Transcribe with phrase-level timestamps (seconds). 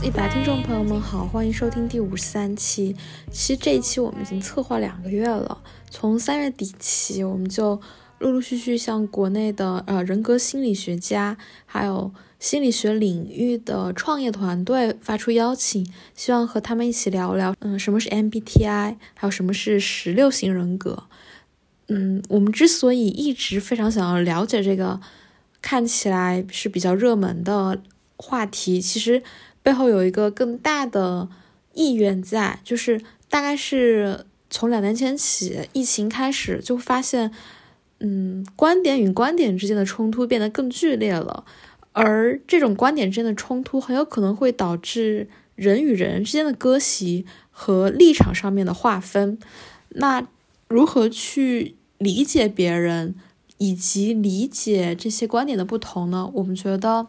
[0.00, 2.94] 一百听众朋友们好，欢迎收听第五十三期。
[3.32, 7.80] 其实这一期我们已经策划两个月了，从三月底起，我们就
[8.18, 21.04] 陆陆续续向国内的呃人格心理学家，还有心理学领域的创业团队发出邀请，希望和他们一起聊聊，嗯，什么是 MBTI，还有什么是十六型人格。
[21.88, 25.00] 嗯，我们之所以一直非常想要了解这个
[25.60, 27.82] 看起来是比较热门的
[28.16, 29.22] 话题，其实
[29.62, 31.28] 背后有一个更大的
[31.74, 37.30] 意愿在，就是大概是从两年前起，疫情开始就发现，
[38.00, 41.44] 嗯，观点与观点之间的冲突变得更剧烈了，
[41.92, 49.38] 而这种观点之间的冲突很有可能会导致人与人之间的割席和立场上面的划分。
[49.90, 50.26] 那
[50.68, 53.14] 如何去理解别人，
[53.58, 56.30] 以及理解这些观点的不同呢？
[56.34, 57.06] 我们觉得，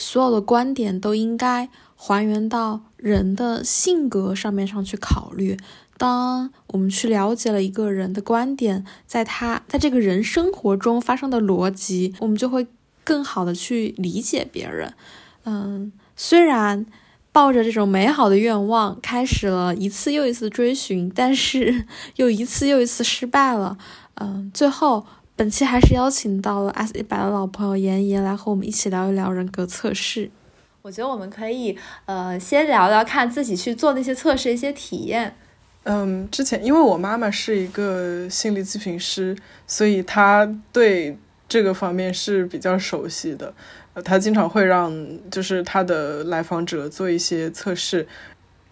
[0.00, 5.56] 所有的观点都应该还原到人的性格上面上去考虑。
[5.96, 12.66] 当我们去了解了一个人的观点，在他在这个人生活中发生的逻辑，我们就会
[13.04, 14.94] 更好的去理解别人。
[15.44, 16.86] 嗯，虽然。
[17.32, 21.86] 抱着这种美好的愿望，开始了一次又一次追寻，但是
[22.16, 23.78] 又一次又一次失败了。
[24.14, 25.06] 嗯，最后
[25.40, 30.30] 本期还是邀请到了 S 一百的老朋友妍妍来和我们一起聊一聊人格测试。
[30.82, 31.74] 我觉得我们可以
[32.04, 35.34] 呃先聊聊看自己去做那些测试一些体验。
[35.84, 39.34] 嗯，之前因为我妈妈是一个心理咨询师，
[39.66, 41.16] 所以她对
[41.48, 43.54] 这个方面是比较熟悉的。
[44.04, 44.94] 她经常会让
[45.30, 48.06] 就是她的来访者做一些测试。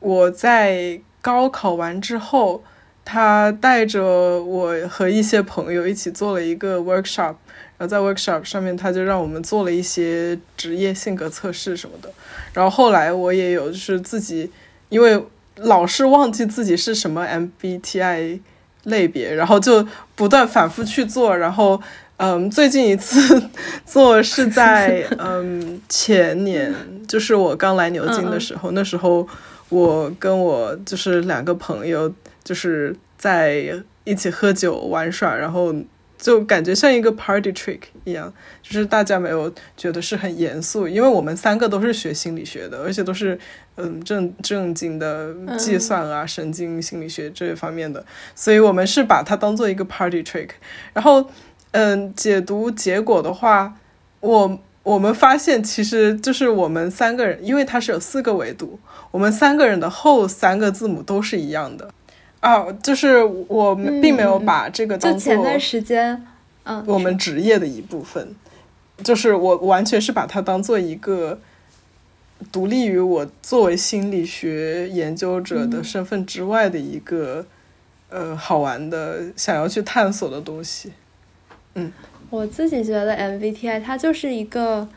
[0.01, 2.62] 我在高考完之后，
[3.11, 7.35] 他带着我和一些朋友一起做了一个 workshop，
[7.79, 12.11] 然后在 workshop 上面他就让我们做了一些职业性格测试什么的。
[12.53, 14.51] 然后后来我也有就是自己，
[14.91, 15.25] 因为
[15.57, 18.41] 老是忘记自己是什么 MBTI
[18.85, 21.81] 类别，然后就不断反复去做，然后。
[22.21, 23.41] 嗯，最近一次
[23.87, 26.75] 做是在 嗯前年，
[27.07, 28.73] 就是我刚来牛津的时候。
[28.73, 29.25] 那时候
[29.69, 32.13] 我跟我就是两个朋友，
[32.48, 35.75] 就是在一起喝酒玩耍，然后
[36.16, 38.32] 就感觉像一个 party trick 一样，
[38.62, 43.38] 就是大家没有觉得是很严肃，因为我们三个都是学心理学的，而且都是
[43.76, 48.03] 嗯正正经的计算啊、神经心理学这一方面的，
[48.34, 50.50] 所以我们是把它当做一个 party trick，
[50.94, 51.30] 然后。
[51.72, 53.75] 嗯，解读结果的话，
[54.20, 58.80] 我我们发现其实就是我们三个人，因为它是有四个维度，
[59.10, 61.91] 我们三个人的后三个字母都是一样的
[62.41, 66.25] 啊，就是我们并没有把这个当做前段时间，
[66.65, 68.34] 嗯，我们职业的一部分，
[69.03, 71.41] 就是我完全是把它当做一个
[72.53, 77.45] 独立于我作为心理学研究者的身份之外的一个
[78.09, 80.92] 呃好玩的想要去探索的东西。
[81.74, 81.92] 嗯，
[82.30, 84.89] 我自己觉得 MBTI 它就是一个，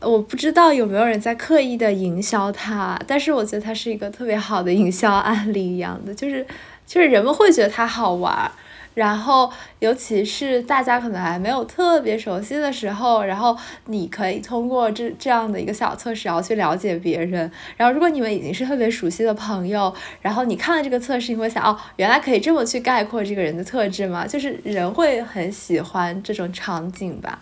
[0.00, 6.44] 我不知道有没有人在刻意的营销它，但是我觉得它是一个特别好的营销案例一样的，就是
[6.88, 8.50] 就是人们会觉得它好玩。
[8.94, 9.48] 然后，
[9.78, 17.48] 尤其是大家可能还没有特别熟悉的时候，然后你可以通过这这样的一个小测试，然后去了解别人。
[17.76, 24.26] 然后，如果你们已经是特别熟悉的朋友，然后你看了这个测试，你会想，哦，原来可以这么去概括这个人的特质吗？
[24.26, 27.38] 就是人会很喜欢这种场景吧。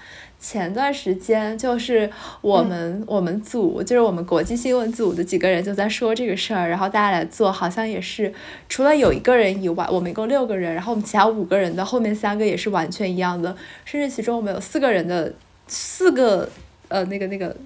[0.48, 2.08] 前段时间就是
[2.40, 8.32] 我们我们组就是我们国际新闻组的几个人就在说这个事儿，然后大家来做，好像也是
[8.68, 15.34] 除了有一个人以外，我们一共六个人，然后我们其他五个人的后面三个也是完全一样的，甚至其中我们有四个人的
[15.66, 16.48] 四个
[16.86, 17.56] 呃那个那个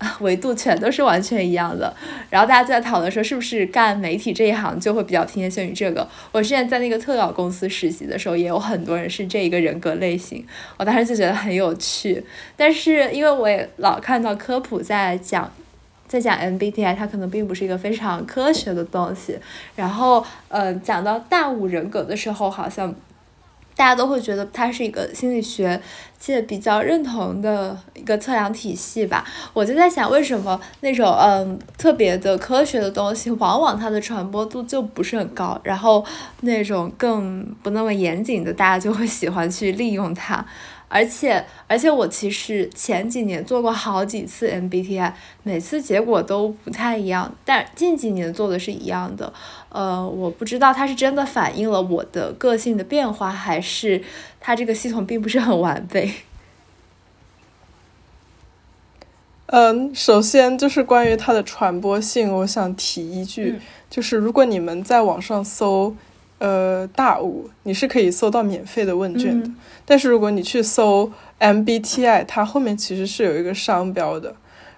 [0.20, 1.92] 维度全都是完全一样的。
[2.30, 6.06] 然后大家就在讨论说，是不是干媒体这一行就会比较偏向于这个？
[6.32, 10.46] 我之前在那个特稿公司实习的时候，也有很多人是这一个人格类型，
[10.76, 12.22] 我当时就觉得很有趣。
[12.56, 15.50] 但是因为我也老看到科普在讲，
[16.06, 19.36] 在讲 MBTI，它可能并不是一个非常科学的东西。
[19.74, 22.94] 然后，呃，讲到大五人格的时候，好像。
[23.78, 25.80] 大家都会觉得它是一个心理学
[26.18, 29.24] 界比较认同的一个测量体系吧。
[29.52, 36.04] 我就在想，为什么那种嗯特别的科学的东西，往往它的传播度就不是很高，然后
[36.40, 40.44] 那种更不那么严谨的，大家就会喜欢去利用它。
[40.88, 45.12] 而且，而且我其实前几年做过好几次 MBTI，
[45.42, 47.34] 每次结果都不太一样。
[47.44, 49.30] 但近几年做的是一样的，
[49.68, 54.02] 呃，我不知道它是真的反映了我的个性的变化，还是
[54.40, 56.12] 它这个系统并不是很完备。
[59.46, 65.94] 嗯，首先就是关于它的传播性，我想提一句，就是如果你们在网上搜。
[66.38, 69.50] 呃，大五你是可以搜到免费的问卷的，
[69.84, 74.36] 但是如果你去搜 MBTI，它后面其实是有一个商标的，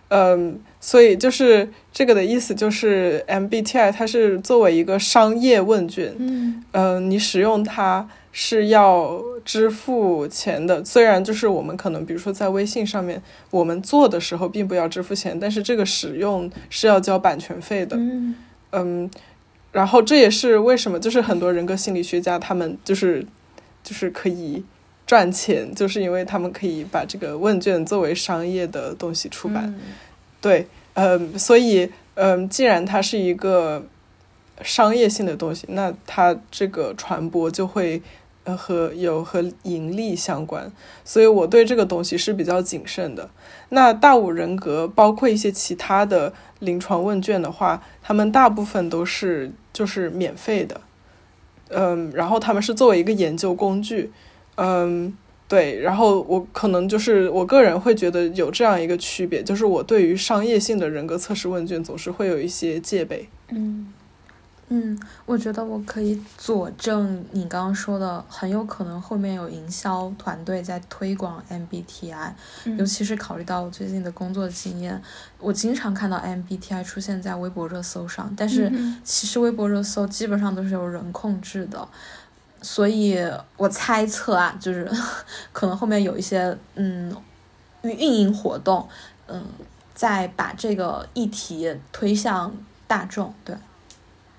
[0.09, 18.35] 嗯，所以就是这个的意思就是 MBTI 它是作为一个商业问卷，嗯，呃，你使用它是要支付钱的，虽然就是我们可能比如说在微信上面我们做的时候并不要支付钱，但是这个使用是要交版权费的，嗯，
[18.71, 19.11] 嗯。
[19.73, 23.25] 然后这也是为什么，就是很多人格心理学家他们就是
[23.85, 24.65] 就是可以
[25.07, 29.73] 赚钱，就是因为他们可以把这个问卷作为商业的东西出版。
[30.41, 33.85] 对，嗯，所以，嗯，既然它是一个
[34.63, 38.03] 商业性的东西，那它这个传播就会
[38.43, 40.73] 呃和有和盈利相关，
[41.05, 43.31] 所以我对这个东西是比较谨慎的。
[43.69, 49.53] 那大五人格包括一些其他的临床问卷的话，他们大部分都是。
[49.73, 50.81] 就是免费的，
[51.69, 54.11] 嗯，然后他们是作为一个研究工具，
[54.57, 55.17] 嗯，
[55.49, 63.93] 对，然后我可能就是我个人会觉得有这样一个区别，就是我对于商业性的人格测试问卷总是会有一些戒备，嗯。
[64.73, 64.97] 嗯，
[65.27, 72.31] 我觉得我可以佐证你刚刚说的，很有可能后面有营销团队在推广 MBTI，
[72.79, 75.03] 尤其是考虑到我最近的工作经验，
[75.41, 78.71] 我经常看到 MBTI 出现在微博热搜上，但是
[79.03, 81.89] 其实微博热搜基本上都是由人控制的，
[82.63, 83.19] 所以
[83.57, 84.89] 我猜测啊，就是
[85.53, 87.13] 可能后面有一些嗯
[87.83, 88.89] 运营活动，
[89.27, 89.45] 嗯，
[89.97, 92.55] 在把这个议题推向
[92.87, 93.57] 大众，对。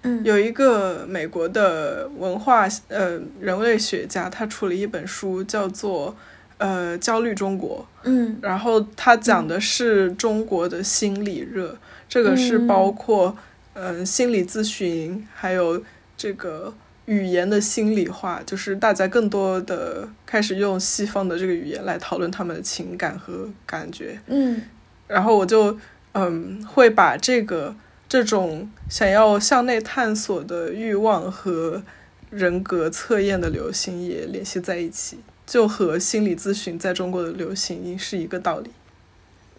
[0.03, 6.15] 嗯，有一个美国的文化呃人类学家，他出了一本书，叫做
[6.57, 7.85] 呃焦虑中国。
[8.03, 11.77] 嗯，然后他讲的是中国的心理热，
[12.09, 13.37] 这个是包括
[13.73, 15.83] 嗯心理咨询，还有
[16.17, 16.73] 这个
[17.05, 24.19] 语言的心理化，就是大家更多的开始用西方的这个语言来讨论他们的情感和感觉。
[24.25, 24.63] 嗯，
[25.07, 25.77] 然后我就
[26.13, 27.75] 嗯会把这个。
[28.11, 31.81] 这种想要向内探索的欲望和
[32.29, 38.69] 人格测验的流行也联系在一起，就和心理咨询在中国的流行是一个道理。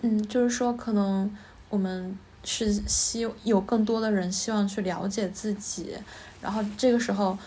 [0.03, 1.35] 嗯，就是说，可能
[1.71, 5.97] 我们是希有更多的人希望去了解自己，
[6.43, 7.39] 然后这个时候，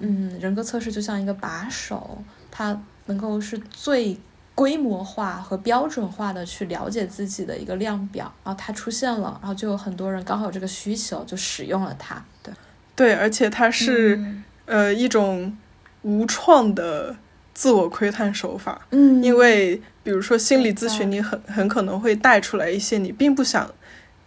[0.00, 4.18] 嗯，人格测试就像一个把手，它能够是最。
[4.58, 12.20] 规模化和标准化的去了解自己的一个量表，然后它出现了，然后就有很多人刚好有这个需求，就使用了它。
[12.42, 12.52] 对，
[12.96, 14.20] 对，而且它是
[14.66, 15.56] 呃一种
[16.02, 17.14] 无创的
[17.54, 18.84] 自我窥探手法。
[18.90, 23.72] 嗯，因为比如说心理咨询，你很很可能会带出来一些你并不想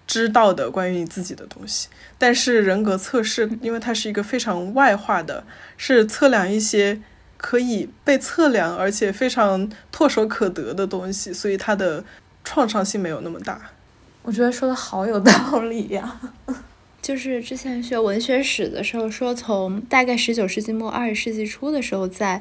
[0.08, 5.44] 知道的关于你自己的东西，但是人格测试，因为它是一个非常外化的，
[5.76, 7.02] 是测量一些。
[7.42, 12.04] 可以被测量，而且非常唾手可得的东西，所以它的
[12.44, 13.60] 创伤性没有那么大。
[14.22, 16.22] 我觉得说的好有道理呀！
[17.02, 22.40] 就是之前学文学史的时候说，从大概十九世纪末二十世纪初的时候，在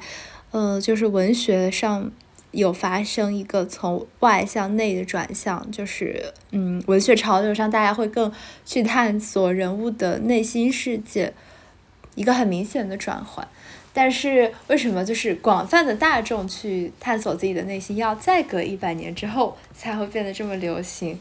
[0.50, 2.12] 呃，就是文学上
[2.50, 8.30] 有发生一个从外向内的转向，就是嗯，文学潮流上大家会更
[8.66, 11.32] 去探索人物的内心世界，
[12.14, 13.48] 一个很明显的转换。
[13.92, 21.18] 但是为什么就是广泛的大众去探索自己的内心，要再隔一百年之后才会变得这么流行？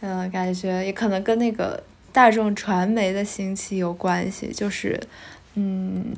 [0.00, 4.52] 嗯，感觉也可能跟那个大众传媒的兴起有关系。
[4.52, 5.00] 就是，
[5.54, 6.14] 嗯，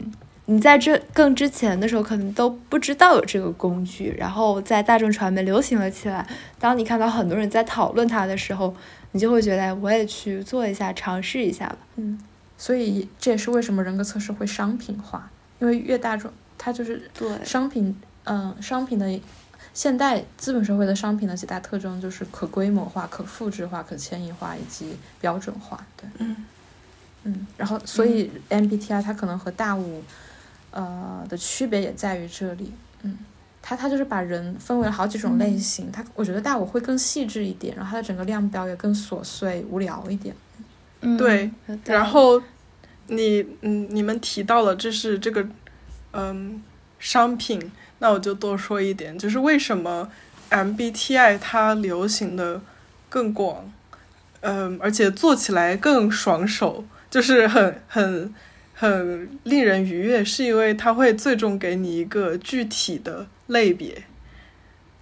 [0.46, 6.26] 你在这更之前的时候，可能都不知道有这个工具，然后在大众传媒流行了起来。
[6.58, 8.74] 当你看到很多人在讨论它的时候，
[9.12, 11.78] 你就会觉得我也去做一下，尝试一下吧。
[11.96, 12.18] 嗯，
[12.58, 17.44] 所以这也是为什么人格测试会商品化，因为越大众，它就是对。
[17.44, 17.94] 商品，
[18.24, 19.20] 嗯，商品的
[19.72, 25.84] 现代资本社会的商品的几大特征就是可规模化、可复制化、可迁移化以及标准化。
[25.96, 26.36] 对，嗯。
[27.24, 30.02] 嗯，然后所以 MBTI 它可能和大五。
[30.76, 33.16] 呃的区别也在于这里，嗯，
[33.62, 40.34] 它它就是把人分为了好几种类型，它我觉得大五会更细致一点，然后它的整个量表也更琐碎无聊一点，
[41.02, 41.48] 嗯，对，
[41.84, 42.42] 然后
[43.06, 45.46] 你嗯你们提到了这是这个
[46.12, 46.62] 嗯
[46.98, 50.10] 商品，那我就多说一点，就是为什么
[50.50, 52.60] MBTI 它流行的
[53.08, 53.72] 更广，
[54.40, 58.34] 嗯，而且做起来更爽手，就是很很。
[58.76, 64.02] 很令人愉悦，是因为它会最终给你一个具体的类别。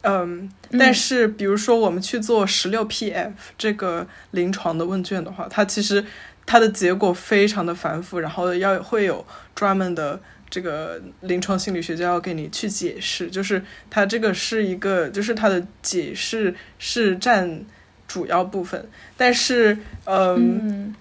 [0.02, 6.04] 嗯，但是比如说我们去做十六 PF 这个临床的问卷的话，它其实
[6.46, 9.24] 它的结果非常的繁复，然后要会有
[9.54, 17.64] 专门的这个临床心理学家要给你去解释，就是它这个是一个，就是它的解释是占
[18.08, 20.94] 主要部分，但是嗯。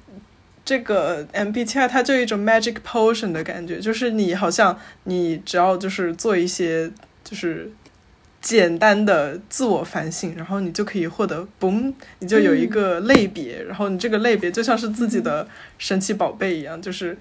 [0.64, 6.90] 这个 MBTI 它就一种 magic potion 的感觉，就是你好像你只要就是做一些
[7.24, 7.70] 就是
[8.42, 17.18] 简单的自我反省，然后你就可以获得 boom，你就有一个类别，然后你这个类别就像是自己的神奇宝贝一样，就是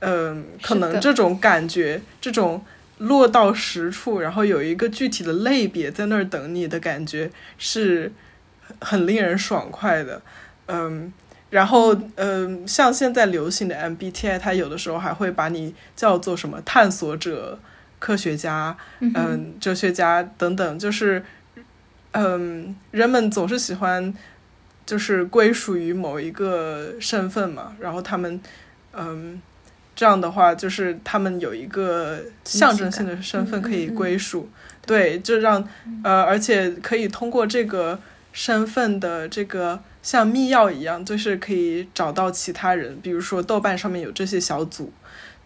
[0.00, 2.64] 嗯，可能这种感觉，这种
[2.98, 8.12] 落到实处，然后有一个具体的类别在那儿等你的感觉，是
[8.80, 10.20] 很令人爽快的，
[10.66, 11.12] 嗯。
[11.48, 17.60] 然后，嗯，像现在流行的 MBTI，它有的时候还会把你叫做什么探索者、
[17.98, 21.24] 科学家、嗯，哲学家等等，就是，
[22.12, 24.12] 嗯，人们总是喜欢
[24.84, 28.40] 就是归属于某一个身份嘛，然后他们，
[28.92, 29.40] 嗯，
[29.94, 34.48] 这样的话就是他们有一个象征性的身份可以归属，
[34.86, 35.66] 对，就让
[36.02, 37.98] 呃，而且可以通过这个
[38.32, 39.80] 身份的这个。
[40.06, 44.92] 像密钥一样，就是可以找到其他人，比如说豆瓣上面有这些小组，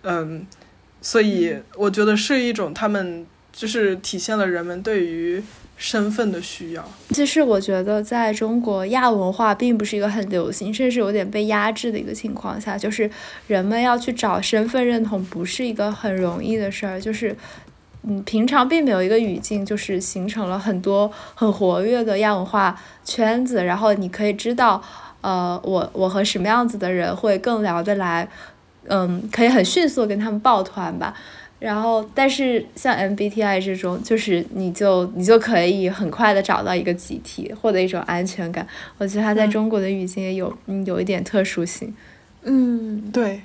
[0.03, 0.47] 嗯，
[1.01, 5.43] 所以我觉得是一种他们就是体现了人们对于
[5.77, 6.85] 身份的需要。
[7.11, 13.11] 其实我觉得在中国亚文化并不是一个很流行，甚至有点被压制的一个情况下，就是
[13.47, 17.37] 人们要去找身份认同不是一个很容易的事儿，就是。
[18.03, 24.83] 嗯，平常并没有一个语境，就是形成了很多很活跃的亚文化圈子，然后你可以知道，
[25.21, 28.27] 呃，我我和什么样子的人会更聊得来，
[28.91, 31.17] 嗯，可以很迅速跟他们抱团吧。
[31.61, 38.67] 然后，但是像 MBTI 这种，就是你就你就可以很快的找到一个集体，获得一种安全感。
[38.97, 41.95] 我觉得它在中国的语境也有嗯有一点特殊性。
[42.43, 43.43] 嗯，对。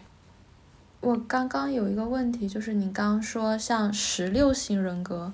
[1.02, 5.32] 我刚刚有一个问题，就是你刚刚说像十六型人格，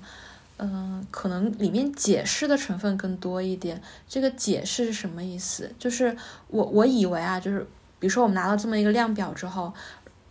[0.58, 3.80] 嗯，可能里面解释的成分更多一点。
[4.08, 5.70] 这个解释是什么意思？
[5.78, 6.16] 就是
[6.48, 7.60] 我我以为啊，就是
[8.00, 9.72] 比如说我们拿到这么一个量表之后。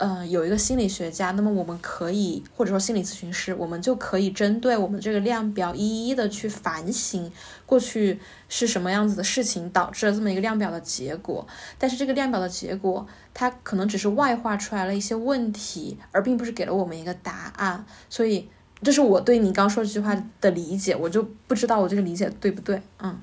[0.04, 7.32] 嗯，有一个心理学家，那么我们可以或者说心理咨询师，我们就可以针对我们这个量表一一的去反省
[7.68, 11.48] 过去是什么样子的事情导致了这么一个量表的结果。
[11.78, 17.86] 但是这个量表的结果，它可能只是外化出来了一些问题，而并不是给了我们一个答案。
[18.10, 18.50] 所以
[18.82, 22.82] 这是我对你刚说这句话的理解，我就不知道我这个理解对不对。
[23.04, 23.16] 嗯，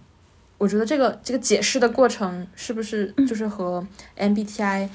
[0.59, 3.85] 我觉得这个这个解释的过程是不是就是和
[4.17, 4.89] MBTI。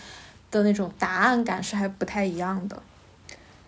[0.54, 2.78] 的那种答案感是还不太一样的。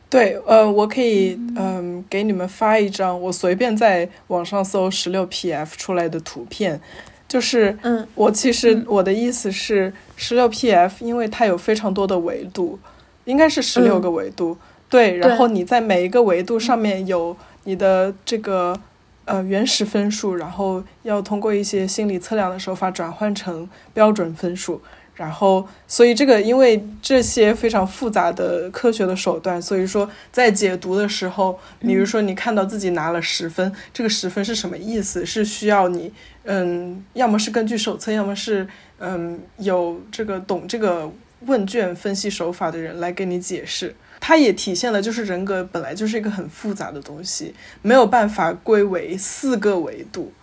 [0.08, 6.80] 对，呃，我可以，嗯，给你们发一张我随便在网上搜十六 PF 出来的图片，
[7.28, 12.80] 就是，嗯，我其实我的意思是十六 PF，因为它有非常多的维度，
[13.26, 14.56] 应该是十六个维度，
[14.88, 18.80] 对，然后你在每一个维度上面有你的这个
[19.26, 24.82] 呃原始分数，然后要通过一些心理测量的手法转换成标准分数。
[25.16, 35.26] 然后，所以这个因为这些非常复杂的科学的手段，所以说在解读的时候，比如说你看到自己拿了十分，这个十分是什么意思？
[35.26, 36.12] 是需要你，
[36.44, 38.68] 嗯，要么是根据手册，要么是
[39.00, 41.10] 嗯有这个懂这个
[41.46, 43.96] 问卷分析手法的人来给你解释。
[44.20, 50.34] 它也体现了就是人格本来就是一个很复杂的东西，没有办法归为四个维度，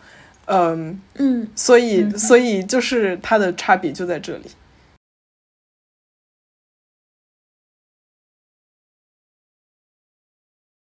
[0.46, 4.44] 嗯嗯，所以所以就是它的差别就在这里。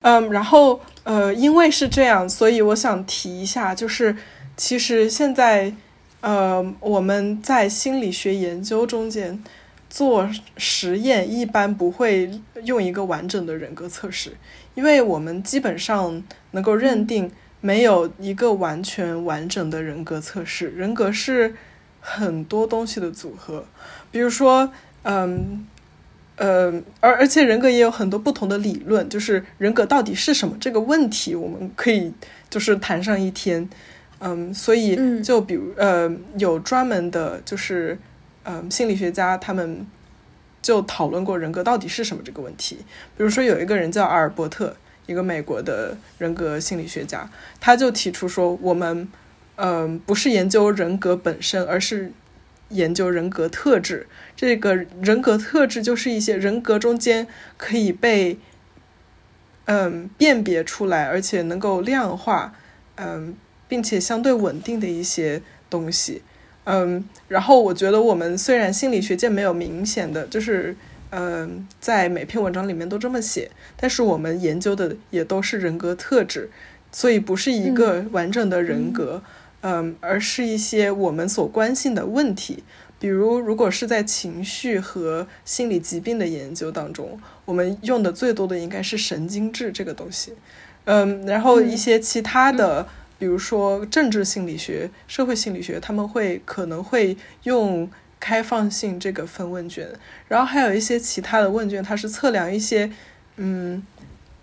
[0.07, 4.15] 嗯，然后呃，因为是这样，所以我想提一下，就是
[4.55, 5.73] 其实现在
[6.21, 9.43] 呃，我们在心理学研究中间
[9.89, 12.31] 做实验，一般不会
[12.63, 14.37] 用一个完整的人格测试，
[14.75, 21.53] 因为我们基本上能够认定没有一个完全完整的人格测试，人格是
[21.99, 23.65] 很多东西的组合，
[24.09, 24.71] 比如说
[25.03, 25.67] 嗯。
[26.37, 32.13] 呃，而而且人格也有很多不同的理论，就是人格到底是什么这个问题，我们可以
[32.49, 33.69] 就是谈上一天。
[34.19, 37.99] 嗯，所以就比如呃，有专门的，就是
[38.45, 39.85] 嗯，心理学家他们
[40.59, 42.77] 就讨论过人格到底是什么这个问题。
[43.15, 44.75] 比如说有一个人叫阿尔伯特，
[45.05, 47.29] 一个美国的人格心理学家，
[47.59, 49.07] 他就提出说，我们
[49.55, 52.11] 嗯，不是研究人格本身，而是
[52.69, 54.07] 研究人格特质。
[54.35, 58.37] 这个人格特质就是一些人格中间可以被
[59.65, 62.53] 嗯辨别出来，而且能够量化，
[62.95, 63.33] 嗯，
[63.67, 66.21] 并且相对稳定的一些东西，
[66.65, 70.75] 嗯，然后我觉得我们虽然心理学界没有明显的就是
[71.09, 76.49] 嗯在每篇文章里面都这么写，但是我们研究的也都是人格特质，
[76.91, 82.63] 所以不是一个完整的人格，嗯，而是一些我们所关心的问题。
[82.99, 90.33] 比如，如果是在情绪和心理疾病的研究当中，我们用的最多的应该是神经质这个东西。
[90.85, 92.87] 嗯，然后一些其他的，
[93.19, 97.87] 比如说政治心理学、社会心理学，他们会可能会用
[98.19, 99.87] 开放性这个分问卷。
[100.27, 102.91] 然后还有一些其他的问卷，它是测量一些，
[103.35, 103.85] 嗯，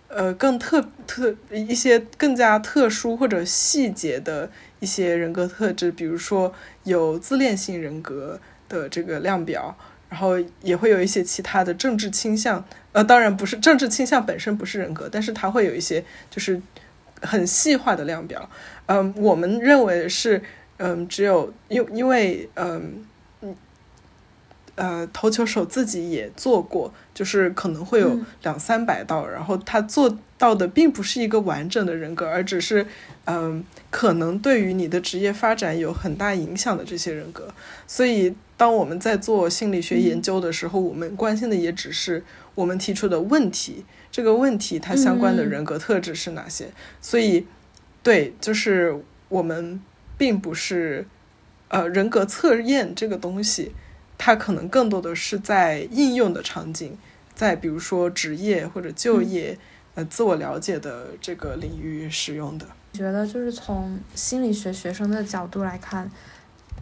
[0.06, 4.48] 呃，更特特一些更加特殊或者细节的。
[4.80, 6.52] 一些人格特质，比如说
[6.84, 8.38] 有自恋性人格
[8.68, 9.76] 的这个量表，
[10.08, 12.64] 然后也会有一些其他的政治倾向。
[12.92, 16.60] 呃，当然不是政治倾向本身不是人格，但是它会有一些就是
[17.22, 18.48] 很细化的量表。
[18.86, 20.42] 嗯，我们认为是，
[20.76, 23.04] 嗯，只有因因为嗯
[24.76, 32.86] 呃，投球手自己也做过，就是可能会有两三百道，然后他做到的并不是一个完整的人格，而只是。
[33.26, 37.48] 嗯，可能对于你的职业发展有很大影响的这些人格，
[37.86, 42.22] 所以当我们在做心理学研究的时候，我们关心的也只是
[42.54, 46.68] 我们提出的问题，这个问题它相关的人格特质是哪些。
[47.00, 47.46] 所以，
[48.02, 49.80] 对，就是我们
[50.18, 51.06] 并不是，
[51.68, 53.72] 呃，人格测验这个东西，
[54.26, 56.96] 它可能更多的是在应用的场景，
[57.34, 59.58] 在比如说职业或者就业，
[59.94, 62.66] 呃，自我了解的这个领域使用的。
[62.94, 66.10] 觉得就是从心理学学生的角度来看，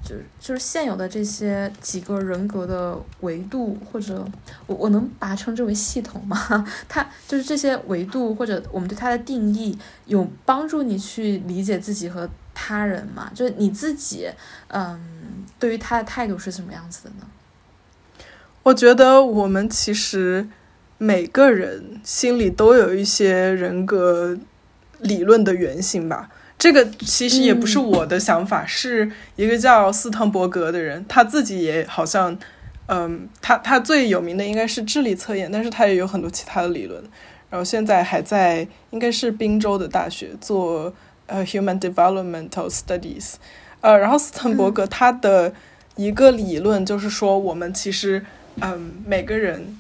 [0.05, 4.24] 就就是现有的这些几个人格的维度，或者
[4.68, 6.64] 我我能把它称之为系统吗？
[6.88, 9.76] 它就是这些维度或者我们对它的定义，
[10.07, 12.31] 有帮助你去理解自己和
[12.64, 13.31] 他人嘛？
[13.35, 14.29] 就是你自己，
[14.68, 15.01] 嗯，
[15.59, 17.27] 对于他的态度是什么样子的呢？
[18.62, 20.48] 我觉得我们其实
[20.98, 24.38] 每个人心里都有一些人格。
[25.03, 32.38] 理论的原型吧，这个其实也不是我的想法，是一个叫斯滕伯格的人，他自己也好像，
[32.87, 37.03] 嗯，他他最有名的应该是智力测验，但是他也有很多其他的理论，
[37.51, 40.94] 然后现在还在应该是宾州的大学做
[41.26, 43.35] 呃 human developmental studies，
[43.80, 45.54] 呃，然后斯滕伯格他的
[45.96, 48.24] 一个理论就是说，我们其实
[48.61, 49.78] 嗯每个人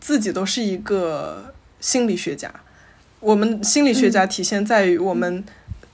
[0.00, 2.52] 自己都是一个心理学家。
[3.20, 5.42] 我们心理学家体现在于我们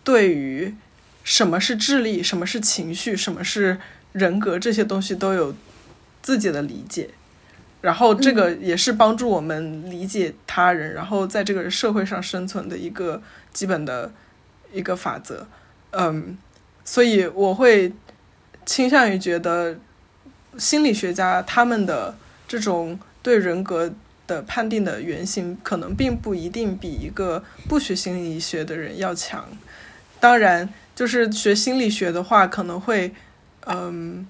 [0.03, 0.75] 对于
[1.23, 3.79] 什么是智力、什么是情绪、什么是
[4.13, 5.55] 人格这些东西都有
[6.23, 7.11] 自己的理解，
[7.83, 14.11] 然后这个也是帮助我们理解他人，然后在这个社会上生存的一个基本的
[14.73, 15.47] 一个法则。
[15.91, 16.37] 嗯，
[16.85, 17.93] 所以我会
[18.65, 19.79] 倾向于觉得
[20.59, 23.93] 心理学家他们的这种对人格。
[24.31, 29.45] 的判定的原型可能并不一定比一个不学心理学的人要强。
[30.21, 33.13] 当然，就是学心理学的话，可能会
[33.67, 34.25] 嗯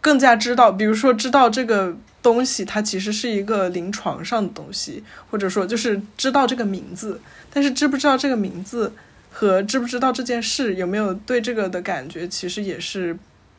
[0.00, 7.20] 更加知道，比如说知道这个东西它其实是一个临床上的东西，或者说就是知道这个名字，
[7.52, 8.92] 但是知不知道这个名字
[9.30, 13.16] 和知不知道这件事有没有对这个的感觉，其实也是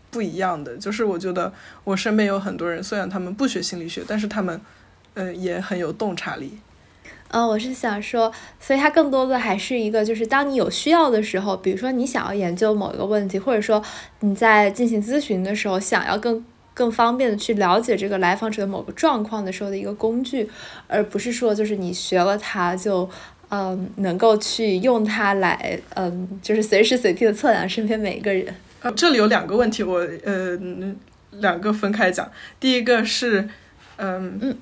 [0.10, 0.76] 不一样的。
[0.78, 1.54] 就是我觉得
[1.84, 4.60] 我身边有很多人，虽然他们不学心理学，但是他们。
[5.16, 6.58] 嗯，也很有洞察力。
[7.28, 13.80] 嗯，我是想说，所以它更多的还是一个，就是当你有需要的时候，比如说你想要研究某一个问题，或者说
[14.22, 20.50] 你在进行咨询的时候，想要更更方便的去了解这个来访者的某个状况的时候的一个工具，
[20.88, 23.08] 而不是说就是你学了它就
[23.56, 28.52] 嗯能够去用它来嗯就是随时随地的测量身边每一个人。
[28.82, 30.58] 啊，这里有两个问题，我呃
[31.34, 32.28] 两个分开讲。
[32.60, 33.48] 第一个是，
[33.98, 34.58] 嗯嗯，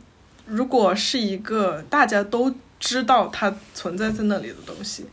[0.45, 5.05] 如果是一个大家都知道它存在在那里的东西，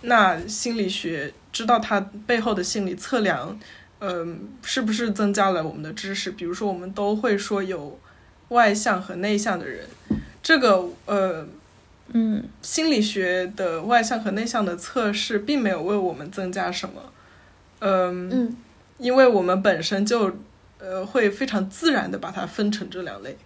[0.00, 3.58] 那心理学知道它背后的心理测量。
[3.98, 6.30] 嗯，是不是增加了我们的知识？
[6.30, 7.98] 比如说，我们都会说有
[8.48, 9.86] 外向和内向的人，
[10.42, 11.46] 这个呃，
[12.12, 17.12] 嗯，心理学的外向和内向的测试并没有为我们增加什么，
[17.80, 18.56] 嗯，
[18.98, 20.36] 因为我们本身就
[20.78, 23.36] 呃会非常自然的把它分成这两类，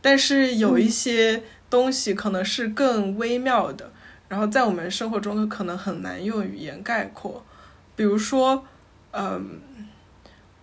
[0.00, 3.92] 但是有一些东西可能是更微妙的，
[4.28, 7.44] 然后在我们生活中可能很难用语言概括，
[7.94, 8.64] 比如说，
[9.12, 9.60] 嗯。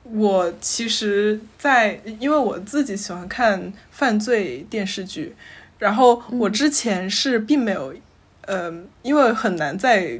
[0.05, 5.33] 我其实，在因为我自己喜欢看犯罪电视剧，
[5.83, 7.93] 然后我之前是并没有，
[8.41, 10.19] 呃，因为很难在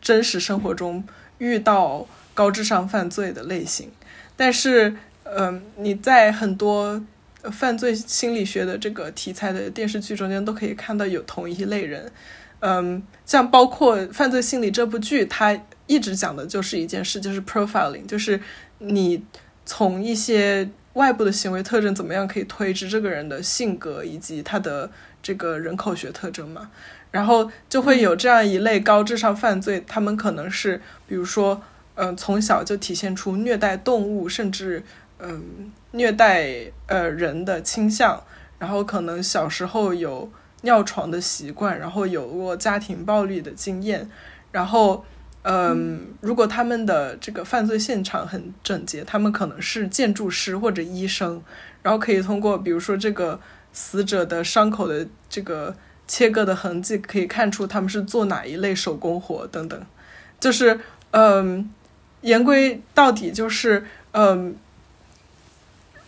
[0.00, 1.04] 真实生活中
[1.38, 3.90] 遇到高智商犯罪的类型，
[4.36, 7.02] 但是，嗯，你在很多
[7.52, 12.10] 犯罪心理学的这个题材的电视剧中间都可以看到有同一类人，
[12.60, 18.40] 嗯，像包括《犯罪心理》这部剧，它一直讲的就是一件事，就是 profiling，就是。
[18.80, 19.20] 你
[19.66, 24.90] 从一些外部的行为特征怎么样可以推知这个人的性格以及他的
[25.22, 26.70] 这个人口学特征嘛？
[27.10, 31.62] 然后就会有这样一类高智商犯罪，他们可能是比如说，
[31.94, 34.82] 嗯，从小就体现出虐待动物甚至
[35.18, 38.22] 嗯虐待呃人的倾向，
[38.58, 40.30] 然后可能小时候有
[40.62, 44.10] 尿床的习惯，然后有过家庭暴力的经验，
[44.50, 45.04] 然后。
[45.50, 51.42] 嗯，如果他们的这个犯罪现场很整洁，他们可能是建筑师或者医生，
[51.82, 53.40] 然后可以通过比如说这个
[53.72, 55.74] 死者的伤口的这个
[56.06, 59.80] 切割的痕迹，可以看出他们是做哪一类手工活等等。
[60.38, 60.78] 就是
[61.12, 61.70] 嗯，
[62.20, 64.54] 言归到底就是嗯，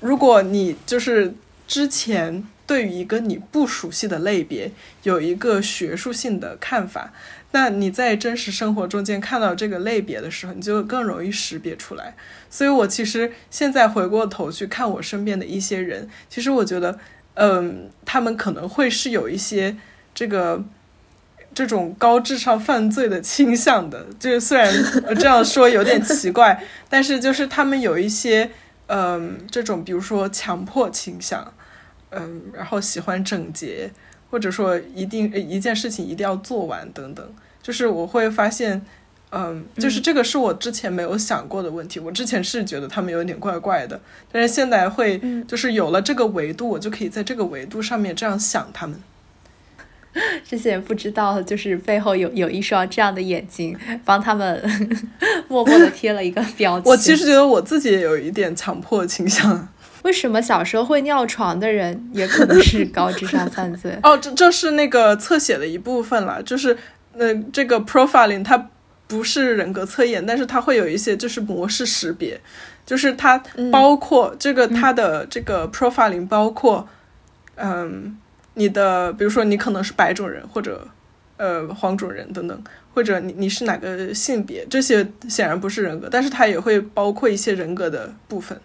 [0.01, 1.33] 如果你就是
[1.67, 4.71] 之前对于一个你不熟悉的类别
[5.05, 7.15] 有一个学术性的看法。
[7.53, 12.15] 那你在真实生活中间看到这个类别的时候，你就更容易识别出来。
[12.49, 16.99] 所以我其实现在回过头去看我身边的一些人，其实我觉得，
[17.35, 19.77] 嗯，他们可能会是有一些
[20.15, 20.63] 这个
[21.53, 24.07] 这种高智商犯罪的倾向的。
[24.21, 24.73] 就是虽然
[25.17, 28.51] 这样说有点奇怪， 但是就是他们有一些，
[28.87, 31.53] 嗯，这种比如说强迫倾向，
[32.11, 33.91] 嗯，然后喜欢整洁。
[34.31, 38.81] 或者说一定一件事情一定要做完等等，就是我会发现，
[39.31, 41.99] 嗯，就是这个是我之前没有想过的问题。
[41.99, 49.01] 我之前是觉得他们有点怪怪的，但是现在会，就是有了这个维度，我就可以在这个维度上面这样想他们。
[50.45, 54.61] 这些人不知道，就是背后有有一双这样的眼睛，帮他们
[55.47, 56.91] 默默的贴了一个标签。
[56.91, 59.69] 我其实觉得我自己也有一点强迫倾向。
[60.03, 63.99] 为什么小时候会尿床的人也可能是高智商犯罪？
[64.03, 66.77] 哦，这这是那个侧写的一部分了，就是
[67.15, 68.71] 那这个 profiling 它
[69.07, 72.41] 不是人格测验，但是它会有一些就是模式识别，
[72.87, 76.89] 就是它包括这个它的这个 profiling 包括，
[77.57, 78.17] 嗯，
[78.55, 80.87] 你的比如说你可能是白种人或者
[81.37, 88.59] 呃黄种人等等，或者你你是哪个性别，这些显然不是人格，但是它也会包括一些人格的部分。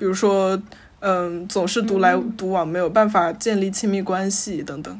[0.00, 0.58] 比如说，
[1.00, 4.98] 嗯，总是独来独往，没有办法建立亲密关系等等。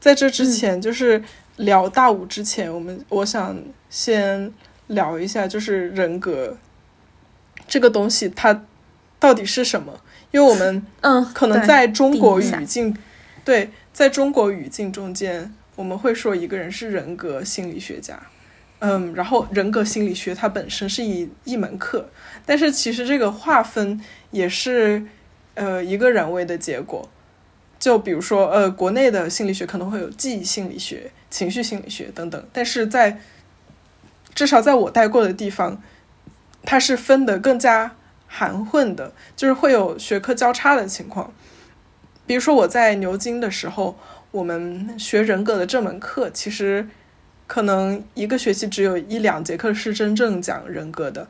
[0.00, 1.22] 在这之前，就是
[1.56, 4.50] 聊大五之前，我们我想先
[4.86, 6.56] 聊一下，就是人格
[7.66, 8.64] 这个东西，它
[9.18, 10.00] 到底是什么？
[10.30, 12.96] 因为我们嗯，可能在中国语境，
[13.44, 15.54] 对，在中国语境中间。
[15.78, 18.20] 我们会说一个人是人格心理学家，
[18.80, 22.10] 嗯，然后人格心理学它本身是一一门课，
[22.44, 24.00] 但是其实这个划分
[24.32, 25.06] 也是
[25.54, 27.08] 呃一个人为的结果。
[27.78, 33.20] 就比如说呃，国内的心理学可能会有记忆心理学、情绪心理学等等，但是在
[34.34, 35.80] 至少在我待过的地方，
[36.64, 37.94] 它是分得更加
[38.26, 41.32] 含混的，就是会有学科交叉的情况。
[42.26, 43.96] 比如说我在牛津的时候。
[44.30, 46.86] 我们学人格的这门课，其实
[47.46, 51.26] 可能一个学期只有一两节课是真正讲人格的。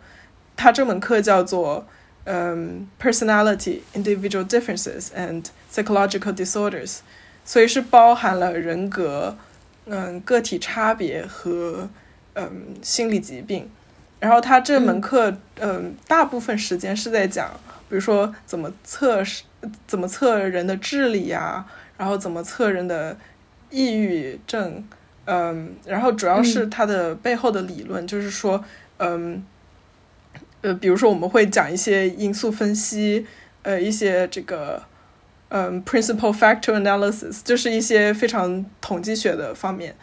[0.57, 1.87] 它这门课叫做
[2.25, 6.99] 嗯，Personality, Individual Differences and Psychological Disorders，
[7.45, 9.37] 所以是包含了人格、
[9.87, 11.89] 嗯个体差别和
[12.35, 13.71] 嗯心理疾病。
[14.21, 17.49] 然后它这门课，嗯，大部分时间是在讲，
[17.89, 19.45] 比如说怎么测试，
[19.87, 21.65] 怎么测人的智力呀，
[21.99, 23.15] 然后怎么测人的
[23.69, 24.83] 抑郁症，
[25.27, 28.65] 嗯，然后主要是它的背后的理论，就是说，
[28.97, 29.45] 嗯，
[30.63, 33.27] 呃，比如说我们会讲一些因素分析，
[33.63, 34.83] 呃，一些这个，
[35.51, 39.95] 嗯，principal factor analysis，就是一些非常统计学的方面，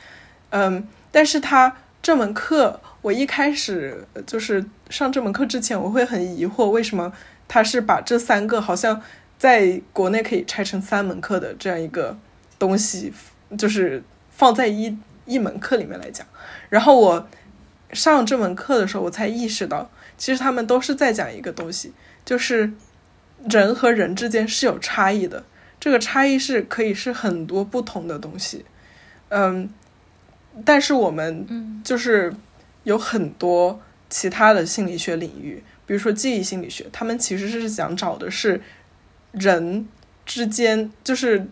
[0.52, 2.80] 嗯，但是它这门课。
[3.06, 7.14] 我一开始就是上这门课之前，我会很疑惑，为什么
[7.48, 9.00] 他是把这三个好像
[9.46, 12.18] 在国内可以拆成三门课的这样一个
[12.58, 13.14] 东西，
[13.56, 16.26] 就是放在一一门课里面来讲。
[16.70, 17.28] 然后我
[17.94, 21.94] 上这门课的时候，我才意识到，其实他们都是在讲一个东西，
[22.26, 22.72] 就是
[23.48, 25.44] 人和人之间是有差异的。
[25.80, 28.66] 这个差异是可以是很多不同的东西，
[29.30, 29.70] 嗯，
[30.66, 32.34] 但是我们就是。
[32.86, 33.82] 有很多
[34.12, 38.62] 其他的心理学领域，比如说记忆心理学，他们其实是想找的是
[39.38, 39.88] 人
[40.26, 41.48] 之间，就是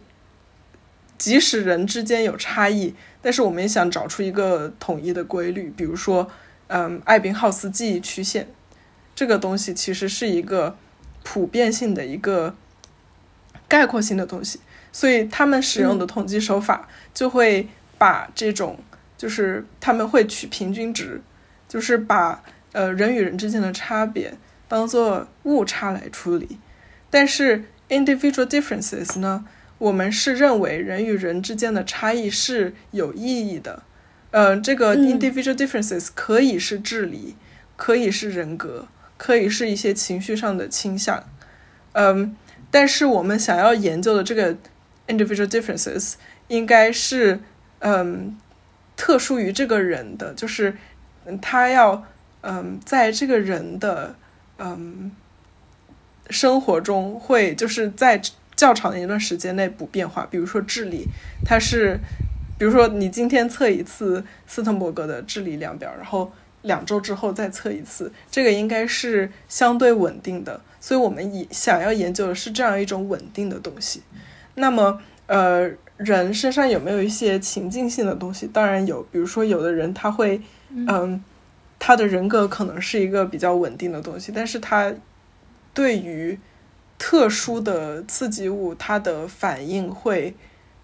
[1.18, 5.72] 即使人之间有差异，但是我们也想找出一个统一的规律。
[5.76, 6.30] 比如说，
[6.68, 8.48] 嗯，艾宾浩斯记忆曲线
[9.16, 10.76] 这个东西其实是一个
[11.24, 12.56] 普遍性的一个
[13.68, 14.60] 概括性的东西，
[14.92, 17.68] 所以他们使用的统计手法就会
[17.98, 18.80] 把这种。
[19.16, 21.22] 就是他们会取平均值，
[21.70, 22.44] 就是把
[22.74, 24.34] 呃人与人之间的差别
[24.68, 26.58] 当做误差来处理。
[27.10, 29.46] 但是 individual differences 呢，
[29.78, 33.84] 我们是认为人与人之间的差异是有意义的。
[34.32, 37.36] 呃，这个 individual differences 可以是智力，
[37.76, 41.24] 可以是人格，可以是一些情绪上的倾向。
[41.92, 42.36] 嗯，
[42.72, 44.58] 但是我们想要研究的这个
[45.08, 46.14] individual differences
[46.48, 47.40] 应该是
[47.80, 48.38] 嗯。
[48.96, 50.78] 特殊于这个人的，就是
[51.42, 52.06] 他要
[52.42, 54.16] 嗯，在这个人的
[54.60, 55.12] 嗯
[56.30, 58.22] 生活中会就是在
[58.56, 60.28] 较长的一段时间内不变化。
[60.30, 61.06] 比如说智力，
[61.46, 62.00] 它是
[62.58, 66.32] 比如说你今天测一次斯滕伯格的智力量表，然后
[66.62, 70.62] 两周之后再测一次，这个应该是相对稳定的。
[70.80, 74.02] 所以我们以想要研究的是这样一种稳定的东西。
[74.56, 75.72] 那么呃。
[75.98, 78.48] 人身上有没有一些情境性的东西？
[78.48, 81.24] 当然有，比如说有的人他会，嗯，
[81.78, 84.92] 他的人格可能是一个比较稳定的东西，但是他
[85.74, 86.40] 对于
[86.98, 90.36] 特殊的刺激物，他的反应会，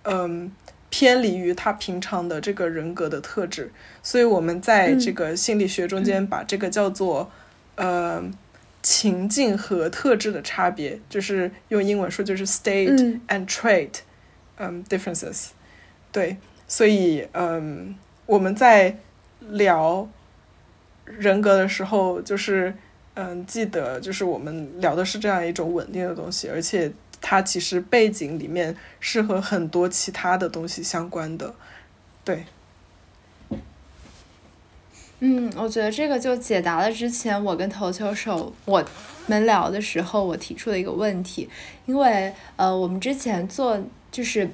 [0.04, 0.52] 嗯，
[0.90, 3.72] 偏离于他平常的这个人格的特质。
[4.02, 7.32] 所以我们在这个心理学中间把这个叫做，
[7.76, 8.24] 呃，
[8.82, 13.90] 情境和特质的差别，就是用英文说就是 state and trait。
[14.62, 15.52] 嗯，differences，
[16.12, 16.36] 对，
[16.68, 18.98] 所以嗯，我们在
[19.40, 20.10] 聊
[21.06, 22.76] 人格的时候，就是
[23.22, 31.54] 嗯，记得就是我们聊的是这样一种稳定的东西，而且它其实背景里面是和很多其他的东西相关的，
[32.24, 32.46] 对。
[35.20, 38.82] 嗯，我觉得这个就解答了之前我跟投球手我
[39.28, 41.50] 们聊的时候我提出的一个问题，
[41.86, 43.78] 因为呃，我们之前做。
[44.12, 44.50] 就是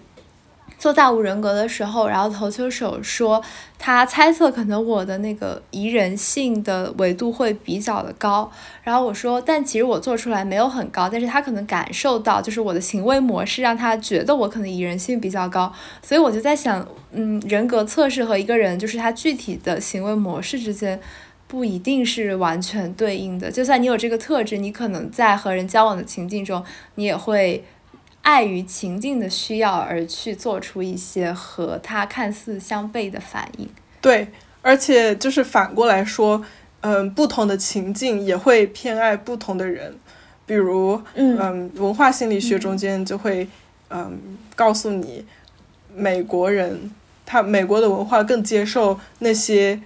[0.78, 3.42] 做大无人格的时候，然后投球手说
[3.80, 8.52] 他猜测可能我的那个宜人性的维度会比较的高，
[8.84, 15.72] 然后我说，但其实我做出来没有很高，但是他可能感受到就是我的行为模式让他觉得我可能宜人性比较高，
[16.04, 21.00] 所以我就在想，嗯，人格测试和一个人就是他具体的行为模式之间
[21.48, 26.64] 不一定是完全对应的，就算你有这个特质，你可能在和人交往的情境中，
[26.96, 27.64] 你也会。
[28.26, 33.70] 碍于情境的需要而去做出一些和他看似相悖的反应。
[34.02, 34.28] 对，
[34.64, 36.44] 而且就是反过来说，
[36.82, 39.96] 嗯，不同的情境也会偏爱不同的人。
[40.48, 43.48] 比如，嗯，文化心理学中间就会，
[43.90, 44.20] 嗯，
[44.56, 45.24] 告诉你，
[45.96, 46.90] 美国人
[47.28, 49.80] 他美国的文化更接受那些，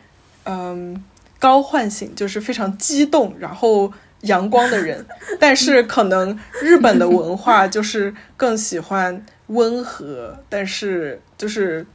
[0.45, 1.03] 嗯，
[1.37, 3.91] 高唤醒，就是非常激动，然后。
[4.21, 5.05] 阳光的人，
[5.39, 11.85] 但是可能日本的文化就是更喜欢温和，但是就是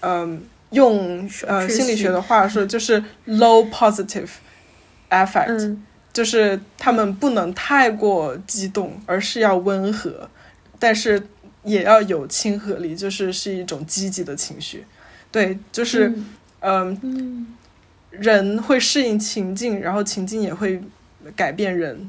[0.00, 4.28] 嗯，用呃心理学的话说，就是 low positive
[5.10, 5.76] effect，
[6.14, 10.30] 就是他们不能太过激动，而是要温和，
[10.78, 11.22] 但是
[11.62, 14.86] 也要有亲和力，就是是一种积极的情绪。
[15.30, 16.10] 对，就是
[16.60, 17.46] 嗯，
[18.10, 20.82] 人会适应情境，然后情境也会。
[21.34, 22.08] 改变人。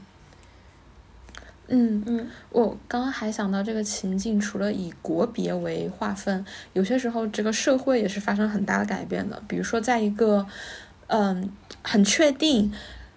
[1.70, 9.44] 嗯嗯，我刚刚还想到这个情境，除了以国别为划分，有些时候这个社会也是发生很大的改变的。
[9.50, 10.48] 比如说，在一个
[11.08, 11.50] 嗯
[11.82, 12.72] 很确定，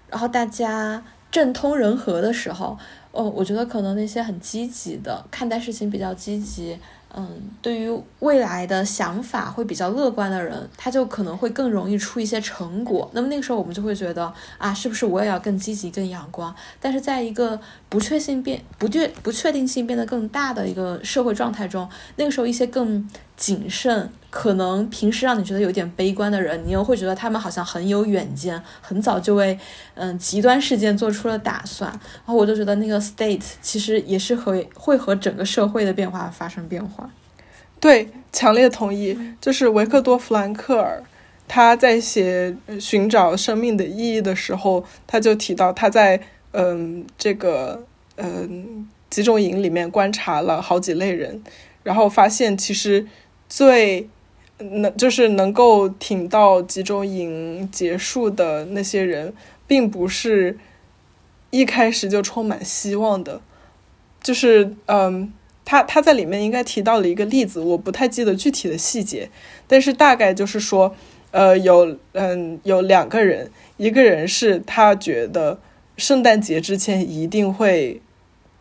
[0.08, 2.76] 然后大家政通人和的时候，
[3.12, 6.76] 哦，我觉得可能那些很积极的看待事情比较积极。
[7.14, 13.10] 嗯，对于未来的想法会比较乐观的人，他就可能会更容易出一些成果。
[13.12, 16.54] 那么那个时候，我们就会觉得啊，是不是我也要更积极、更阳光？
[16.80, 23.08] 但是在一个不确性变、不确不确定性变得更大的一个社会状态中，那个时候一些更。
[23.40, 29.58] 谨慎，可能平时让你觉得有点悲观的人，你又会觉得他们好像很有远见，很早就为
[29.94, 31.90] 嗯极端事件做出了打算。
[31.90, 37.10] 然后我就觉得那个 state 其实也是和会和整个社会的变化发生变化。
[37.80, 39.18] 对，强烈同意。
[39.40, 41.02] 就是维克多·弗兰克尔，
[41.48, 46.20] 他在写寻找生命的意义的时候，他就提到他在
[46.52, 47.84] 嗯这个
[48.16, 51.42] 嗯集中营里面观察了好几类人，
[51.82, 53.08] 然后发现其实。
[53.52, 54.08] 最
[54.60, 59.32] 能就是能够挺到集中营结束的那些人，
[59.66, 60.58] 并不是
[61.50, 63.40] 一开始就充满希望的。
[64.22, 65.32] 就是嗯，
[65.64, 69.30] 他他在里面应该提到了一个例子，我不太记得具体的细节，
[69.66, 70.94] 但是大概就是说，
[71.30, 75.58] 呃，有嗯有两个人，一个人是他觉得
[75.96, 78.00] 圣诞节之前一定会，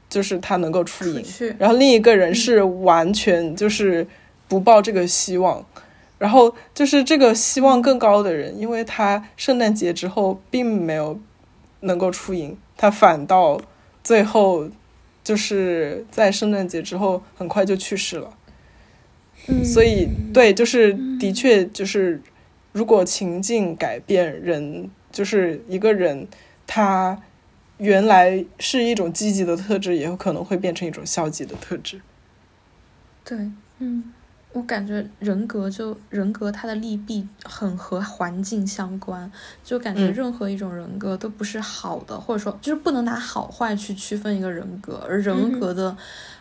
[0.09, 1.23] 就是他能够出营，
[1.57, 4.07] 然后另一个人是完全就是。
[4.49, 5.63] 不抱这个希望，
[6.19, 11.19] 然后就是这个希望更高的人，因为他圣诞节之后并没有
[11.79, 13.59] 能够出营，他反倒
[14.03, 14.69] 最后
[15.23, 18.33] 就是在圣诞节之后很快就去世了。
[19.47, 22.21] 嗯，所以对，就是的确就是
[22.73, 26.27] 如果情境改变，人就是一个人，
[26.67, 27.17] 他
[27.77, 32.01] 原来是一种积极的特质，也有可能会变成一种消极的特质。
[33.23, 33.37] 对，
[33.77, 34.11] 嗯。
[34.51, 39.31] 我感觉人格就人格，它的利弊很和环境相关，
[39.63, 45.95] 就感觉任何一种人格都不是好的，或者说就是不能拿好坏去区分一个人格，而人格的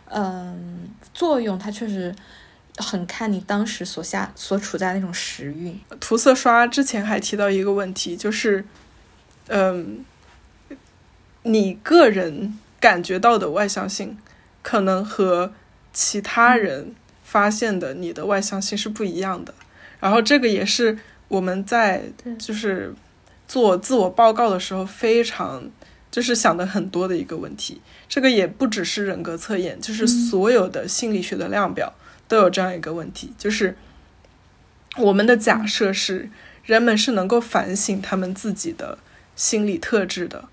[0.07, 2.15] 嗯作用，它确实
[2.79, 5.79] 很看你当时所下所处在那种时运。
[6.01, 8.65] 涂色刷之前还提到一个问题，就是
[9.49, 10.03] 嗯，
[11.43, 14.17] 你个人感觉到的外向性，
[14.63, 15.53] 可能和
[15.93, 16.95] 其他人。
[17.31, 19.53] 发现的你的外向性是不一样的，
[20.01, 22.05] 然后这个也是我们在
[22.39, 22.95] 就是
[23.47, 25.71] 做自我报告的时候非常
[26.11, 27.83] 就是想的很多的一个问题。
[28.09, 31.93] 这个也不只是人格测验，就是所有的心理学的量表
[32.27, 33.77] 都有这样一个问题，就是
[34.97, 36.31] 我们的假设是
[36.65, 38.97] 人们是能够反省他们自己的
[39.37, 40.49] 心理特质的，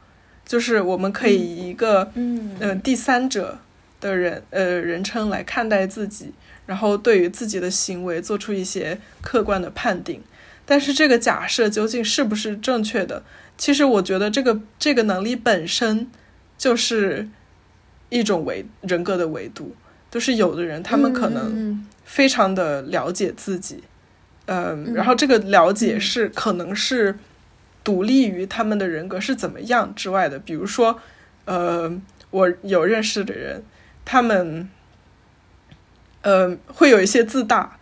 [0.46, 3.60] 就是我们可以以一个嗯第三者
[4.02, 6.34] 的人呃人称来看待自己。
[6.66, 10.22] 然后对于自己的行为做出一些客观的判定，
[10.66, 13.24] 但是这个假设究竟是不是正确的？
[13.56, 16.08] 其实我觉得这个这个能力本身
[16.58, 17.30] 就是
[18.10, 19.76] 一种维人格的维度，
[20.10, 23.84] 就是有的人他们可能非常的了解自己，
[24.48, 27.18] 嗯，然后这个了解是可能是
[27.84, 30.40] 独立于他们的人格是怎么样之外的。
[30.40, 31.00] 比如说，
[31.46, 31.96] 呃，
[32.32, 33.64] 我有认识的人，
[34.04, 34.68] 他们。
[36.26, 37.78] 呃，会有一些自大，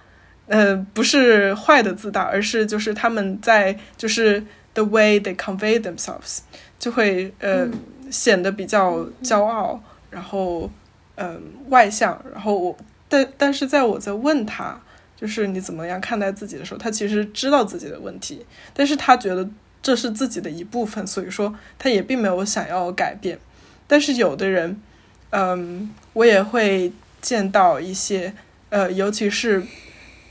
[0.48, 6.40] 呃，不是坏的自大，而是就是他们在就是 the way they convey themselves
[6.78, 7.66] 就会呃
[8.12, 10.70] 显得比较骄傲，然后
[11.16, 12.78] 嗯外向，然后我
[13.08, 14.78] 但但是在我在问他
[15.16, 19.50] 就是你怎么样看待自己的时候，他其实知道自己的问题，但是他觉得
[19.82, 23.40] 这是自己的一部分，所以说他也并没有想要改变。
[23.88, 24.82] 但是有的人，
[25.30, 26.92] 嗯，我也会。
[27.24, 28.34] 见到一些，
[28.70, 29.64] 呃，尤其是，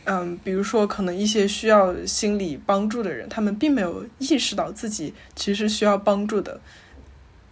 [0.05, 6.61] 嗯，比如说，可能一些需要心理帮助的人，他们并没有意识到自己其实需要帮助的，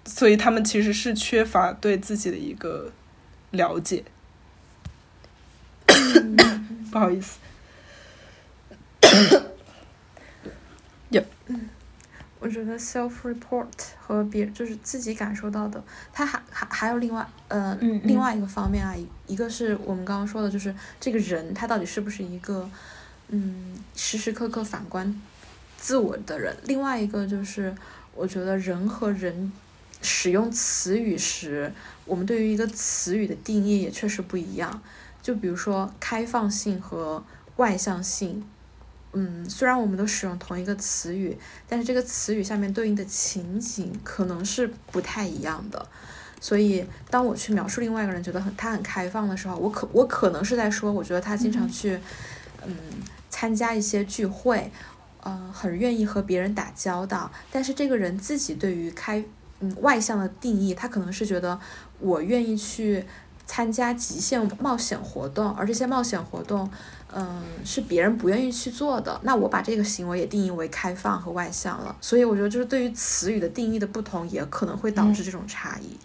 [0.05, 2.92] 所以他们其实是缺乏对自己的一个
[3.50, 4.05] 了解。
[6.93, 7.38] 不好意思，
[9.01, 9.41] 有。
[12.41, 13.68] 我觉得 self report
[14.01, 18.95] 和别就是自己感受到的，它还还还有另外呃另外一个方面啊，
[19.26, 22.68] 一个是我们刚刚说的，就是这个人他到底是不是一个
[23.28, 25.14] 嗯时时刻刻反观
[25.76, 27.74] 自我的人，另外一个就是
[28.14, 29.53] 我觉得人和人
[30.01, 31.70] 使用词语时，
[32.07, 34.82] 我们对于一个词语的定义也确实不一样，
[35.20, 37.22] 就比如说开放性和
[37.57, 38.43] 外向性。
[39.13, 41.37] 嗯，虽然我们都使用同一个词语，
[41.69, 45.85] 但是这个词语下面对应的情景可能是不太一样的。
[46.41, 51.99] 所以，当我去描述另外一个人觉得很他很开放的时候，我可我可能是在说，我觉得他经常去
[52.65, 52.75] 嗯
[53.29, 54.73] 参加一些聚会，
[55.23, 59.23] 呃，很愿意和别人打交道，但是这个人自己对于开
[59.59, 61.61] 嗯外向的定义，他可能是觉得
[61.99, 63.05] 我愿意去
[63.45, 66.71] 参加极限冒险活动，而这些冒险活动，
[67.15, 69.21] 嗯，是别人不愿意去做的。
[69.23, 71.95] 那我把这个行为也定义为开放和外向了。
[72.01, 75.97] 所以我觉得，就是对于词语的定义的不同，也可能会导致这种差异。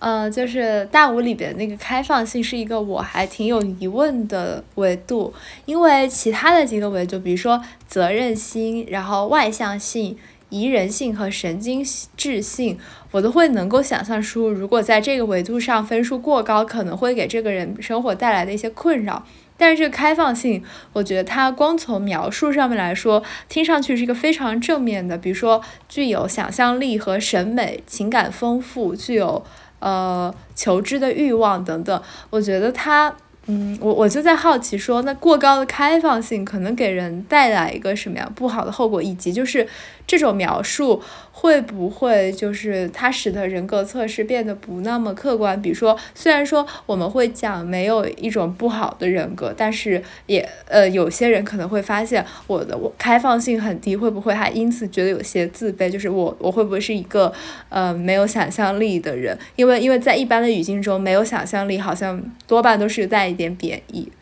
[0.00, 5.32] 呃，就是大五里边那个开放性是一个我还挺有疑问的维度，
[5.64, 10.18] 因为其他的几个维度，比如说责任心、然后外向性、
[10.48, 11.86] 宜人性和神经
[12.16, 12.76] 质性，
[13.12, 19.24] 我都会能够想象出，如果在这个维度上分数过高，可能会给这个人生活带来的一些困扰。
[19.62, 20.60] 但是这个开放性，
[20.92, 29.44] 我觉得它光从描述上面来说，听上去是一个非常正面的，比如说具有想象力和审美、情感丰富，具有。
[29.84, 33.12] 呃，求知的欲望等等，我觉得它，
[33.46, 39.66] 嗯，我我就在好奇说，那过高的开放性可能给人带来一个什么样不好的后果，以及就是
[40.06, 41.02] 这种描述。
[41.42, 45.60] 会不会就是它使得人格测试变得不那么客观？
[45.60, 55.90] 比如说，虽然说我们会讲没有一种不好的人格，但是也呃，有些人可能会发现我的我开放性很低，会不会还因此觉得有些自卑？
[55.90, 57.32] 就是我我会不会是一个
[57.70, 59.36] 呃没有想象力的人？
[59.56, 64.12] 因为因为在一般的语境中，没有想象力好像多半都是带一点贬义。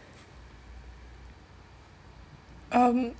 [2.71, 3.13] 嗯。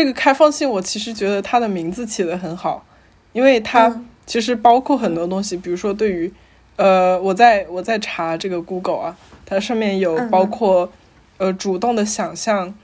[0.00, 2.86] 这个开放性，我其实觉得它的名字起的很好，
[3.34, 6.32] 因为它其实包括很多东西，比如说对于，
[6.76, 10.90] 呃，我在我在查这个 Google 啊，它上面有包括，
[11.36, 12.74] 呃，主动的想象，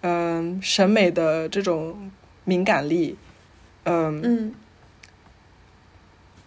[0.00, 2.10] 嗯，审美的这种
[2.42, 3.16] 敏感力，
[3.84, 4.52] 嗯，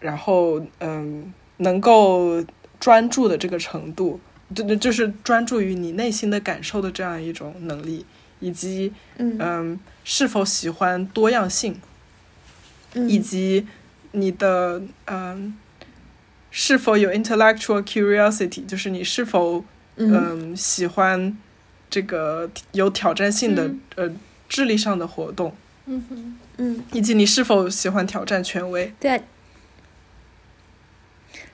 [0.02, 2.44] 然后嗯，能够
[2.82, 4.20] 专注的这个程度，
[4.54, 8.06] 就就是专注于你内心的感受的这样一种能力。
[8.40, 11.80] 以及，嗯，是否喜欢多样性，
[12.94, 13.66] 以及
[14.12, 15.56] 你的，嗯，
[16.52, 19.64] 是否有 intellectual curiosity，就是你是否，
[19.96, 21.38] 嗯，喜欢
[21.90, 24.12] 这个有挑战性的，呃，
[24.48, 29.22] 智力上的活动，嗯哼，嗯，以及你是否喜欢挑战权威，对。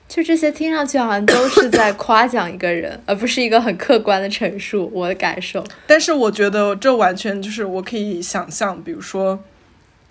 [0.06, 5.64] 就这些听上去好像都是在 夸奖一个人，而不是一个很客观的陈述我的感受。
[5.86, 9.42] 但是我觉得这完全就是我可以想象，比如说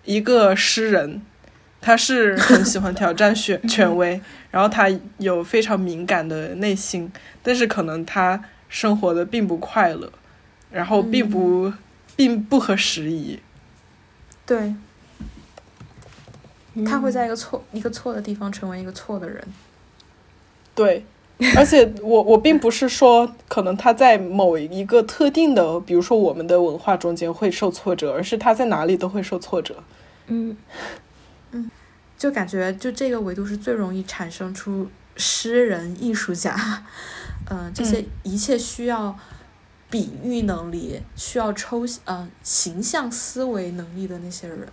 [0.04, 1.22] 一个诗人，
[1.80, 4.20] 他是很喜欢挑战权 权威，
[4.52, 4.89] 然后他
[5.20, 7.10] 有非常敏感的内心，
[7.41, 10.12] 但是可能他生活的并不快乐，
[10.72, 11.72] 然后并不
[12.18, 13.39] 并不合时宜。
[14.46, 14.76] 对，
[16.86, 19.41] 他会在一个错一个错的地方成为一个错的人。
[20.76, 21.05] 对，
[21.55, 29.84] 而且我我并不是说可能他在某一个特定的，比如说我们的文化中间会受挫折，而是他在哪里都会受挫折。
[30.28, 30.57] 嗯
[31.51, 31.69] 嗯，
[32.17, 36.84] 就感觉就这个维度是最容易产生出诗人、艺术家，
[37.51, 39.15] 嗯，这些一切需要
[39.91, 44.67] 比喻能力、需要抽嗯形象思维能力的那些人。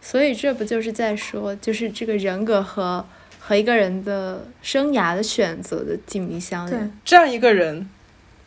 [0.00, 3.04] 所以这不就是在说，就是这个人格和。
[3.46, 6.90] 和一个人的生涯的选择的紧密相连。
[7.04, 7.86] 这样一个人，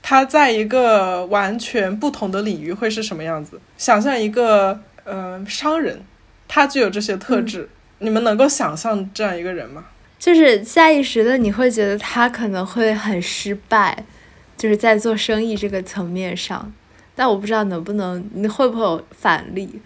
[0.01, 3.59] 他在一个完全不同的领域会是什么样子？
[3.77, 6.01] 想象一个呃商人，
[6.47, 7.69] 他具有这些特质，
[7.99, 9.85] 你们能够想象这样一个人吗？
[10.17, 14.03] 就是下意识的你会觉得他可能会很失败，
[14.57, 16.73] 就是在做生意这个层面上。
[17.15, 19.79] 但我不知道能不能，你会不会有反例？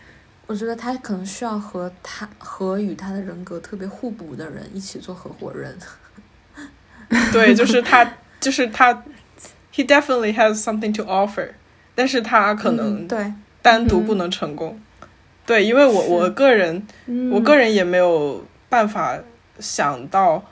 [0.52, 5.78] 我觉得他可能需要和他和与他的人格特别互补的人一起做合伙人。
[7.32, 8.94] 对，就是他，就是他
[9.74, 11.52] ，he definitely has something to offer，
[11.96, 13.32] 但是他可能对
[13.62, 14.78] 单独不能成功。
[15.46, 16.86] 对，因为我我个人，
[17.32, 19.18] 我个人也没有办法
[19.58, 20.44] 想到，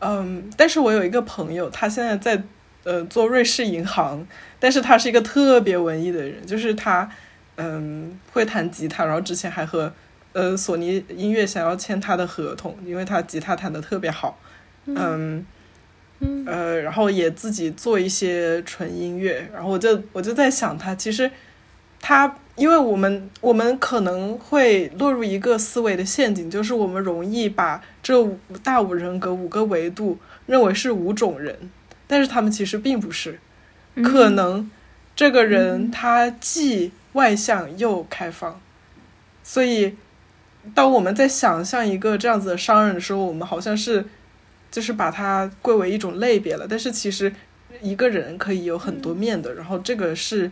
[0.00, 2.42] 嗯，但是我有一个朋友，他现在在
[2.84, 4.26] 呃做瑞士银行，
[4.58, 7.10] 但是他是一个特别文艺的人，就是他。
[7.62, 9.92] 嗯，会弹吉他，然后之前还和
[10.32, 14.40] 呃索尼音乐想要签他的合同，因为他吉他弹的特别好。
[14.86, 15.44] 嗯，
[16.46, 21.30] 呃，然后也自己做一些纯音乐，然后我就我就在想，他其实
[22.00, 31.70] 他，因为我们我们可能会落入一个思维的陷阱，就是我们容易把这五大五人格五个维度认为是五种人，
[32.06, 33.38] 但是他们其实并不是，
[34.02, 34.70] 可能
[35.14, 38.60] 这个人他既外向又开放，
[39.42, 39.96] 所以
[40.74, 44.04] 当我们在想象一个这样子的商人的时候，我们好像是
[44.70, 46.66] 就是把它归为一种类别了。
[46.68, 47.32] 但是其实
[47.80, 50.50] 一个人可以有很多面的，然后这个是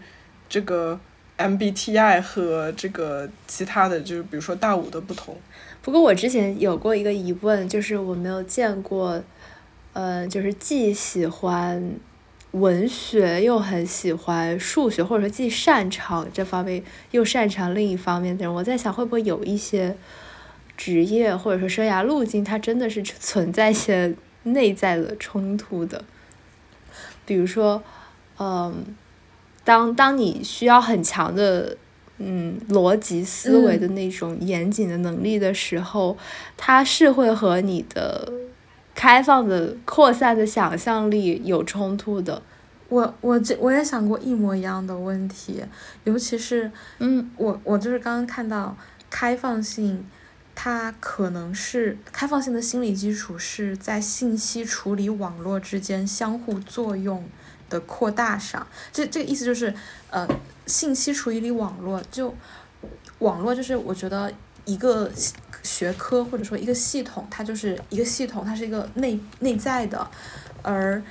[0.48, 0.98] 这个
[1.36, 5.36] MBTI 和这个其他的就是比如说大五的不同。
[5.82, 9.22] 不过我之前有过一个疑问，就是我没有见过，
[9.92, 11.92] 呃，就是既喜欢
[12.52, 18.54] 文学又很喜欢数学，或者说既擅长这方面又擅长另一方面的人。
[18.54, 19.96] 我在想，会不会有一些
[20.76, 26.04] 职业或者说生涯路径，它真的是存在一些内在的冲突的？
[27.26, 27.82] 比如说，
[28.38, 28.84] 嗯，
[29.64, 31.76] 当当你需要很强的。
[32.20, 36.18] 嗯，逻辑思维的那种严谨的能力的时候，
[36.56, 38.32] 它是会和你的
[38.98, 42.42] 开放的、扩散的想象力有冲突的。
[42.88, 45.62] 我我这我也想过一模一样的问题，
[46.02, 46.68] 尤其是
[46.98, 48.76] 嗯，我我就是刚刚看到
[49.08, 50.04] 开放性，
[50.52, 57.24] 它可能是开放性的心理基础是在信息处理网络之间相互作用
[57.70, 58.66] 的扩大上。
[58.92, 59.72] 这这个意思就是
[60.10, 60.26] 呃。
[60.66, 62.34] 信息处理网络就
[63.20, 64.30] 网络就是我觉得
[64.68, 65.10] 一个
[65.62, 70.06] 学科或者说一个系统，它就是一个系统，它是一个内内在的，
[70.62, 71.02] 而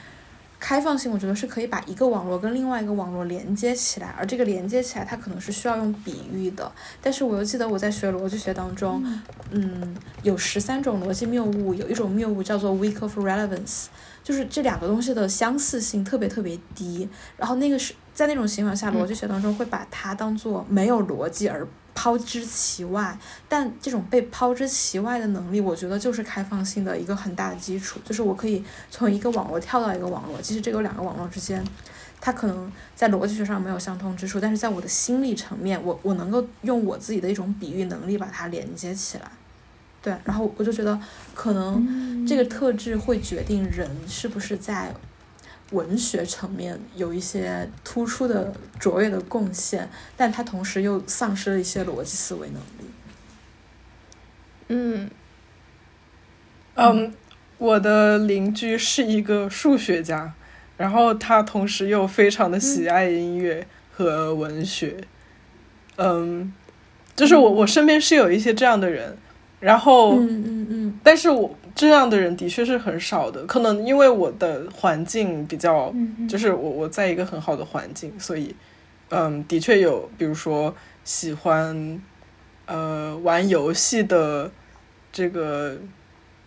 [0.60, 6.72] 开放性我觉得是可以把一个网络跟另外一个网络连接起来，而这个连接起来它可能是需要用比喻的。
[7.02, 9.04] 但是我又记得我在学逻辑学当中，
[9.50, 13.86] 嗯，有十三种逻辑谬误，有一种谬误叫做 weak of relevance。
[14.24, 21.66] 就是这两个东西的相似性特别特别低，然后那个是在那种情况下，逻辑学当中会把它当做没有逻辑而
[21.98, 23.18] 抛之其外。
[23.50, 28.00] 但这种被抛之其外的能力，我觉得就是开放性的一个很大的基础。
[28.06, 31.66] 就是我可以从一个网络跳到一个网络，其实这个两个网络之间，
[32.22, 39.32] 它可能在逻辑学上没有相通之处，但是在我的心理层面，我我能够用我自己的一种比喻能力把它连接起来。
[40.00, 40.98] 对，然后我就觉得，
[41.34, 44.94] 可能这个特质会决定人是不是在
[45.72, 52.90] 文学层面有一些突出的卓越的贡献，但他同时又丧失了一些逻辑思维能力。
[54.70, 55.10] 嗯，
[56.76, 57.14] 嗯，
[57.58, 60.34] 我的邻居是一个数学家，
[60.78, 64.98] 然后他同时又非常的喜爱音乐和文学。
[65.98, 66.54] 嗯，
[67.16, 69.18] 就是我我身边是有一些这样的人。
[69.60, 75.94] 然后，嗯嗯嗯，但是我这样的人的确是很少的，可能因为我的环境比较，
[76.28, 78.56] 就是我我在一个很好的环境，所以，
[79.10, 80.74] 嗯，的确有，比如说
[81.04, 82.02] 喜欢，
[82.66, 84.50] 呃，玩游戏的
[85.12, 85.78] 这个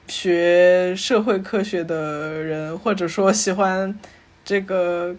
[0.09, 3.97] 学社会科学的人，或者说喜欢
[4.45, 5.15] 这个，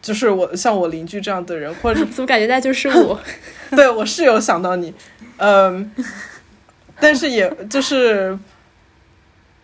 [0.00, 3.20] 就是我像我邻居这样的人，或者 怎么感觉那就是我？
[3.72, 4.94] 对我是有想到你。
[5.36, 5.92] 嗯，
[7.02, 8.38] 但是也就是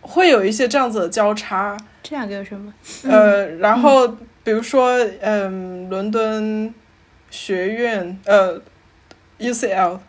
[0.01, 1.77] 会有一些这样子的交叉。
[2.03, 2.73] 这两个有什么？
[3.03, 4.05] 呃，然后
[4.43, 6.73] 比如说，嗯，伦敦
[7.31, 8.61] 学院，呃
[9.39, 9.99] ，UCL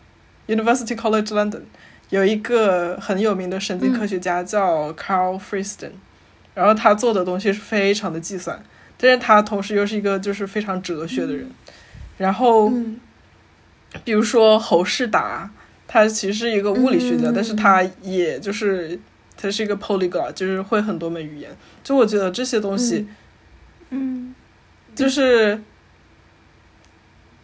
[0.49, 1.63] University College London
[2.09, 5.93] 有一个很有名的神经科学家叫 Carl Friston，
[6.55, 8.61] 然后他做的东西是非常的计算，
[8.99, 11.49] 但是他同时又是一个就是非常哲学的人，
[12.19, 12.73] 然后。
[14.05, 15.51] 比如说侯世达，
[15.93, 18.97] 他其实是一个物理学家，但是他也就是
[19.37, 21.51] 他是一个 polyglot，就是会很多门语言。
[21.83, 23.09] 就我觉得这些东西，
[23.89, 24.33] 嗯，
[24.95, 25.61] 就是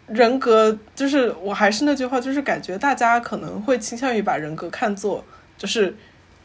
[0.07, 5.25] 人格，就是我还是那句话，就是感觉大家可能会倾向于把人格看作
[5.59, 5.97] 就是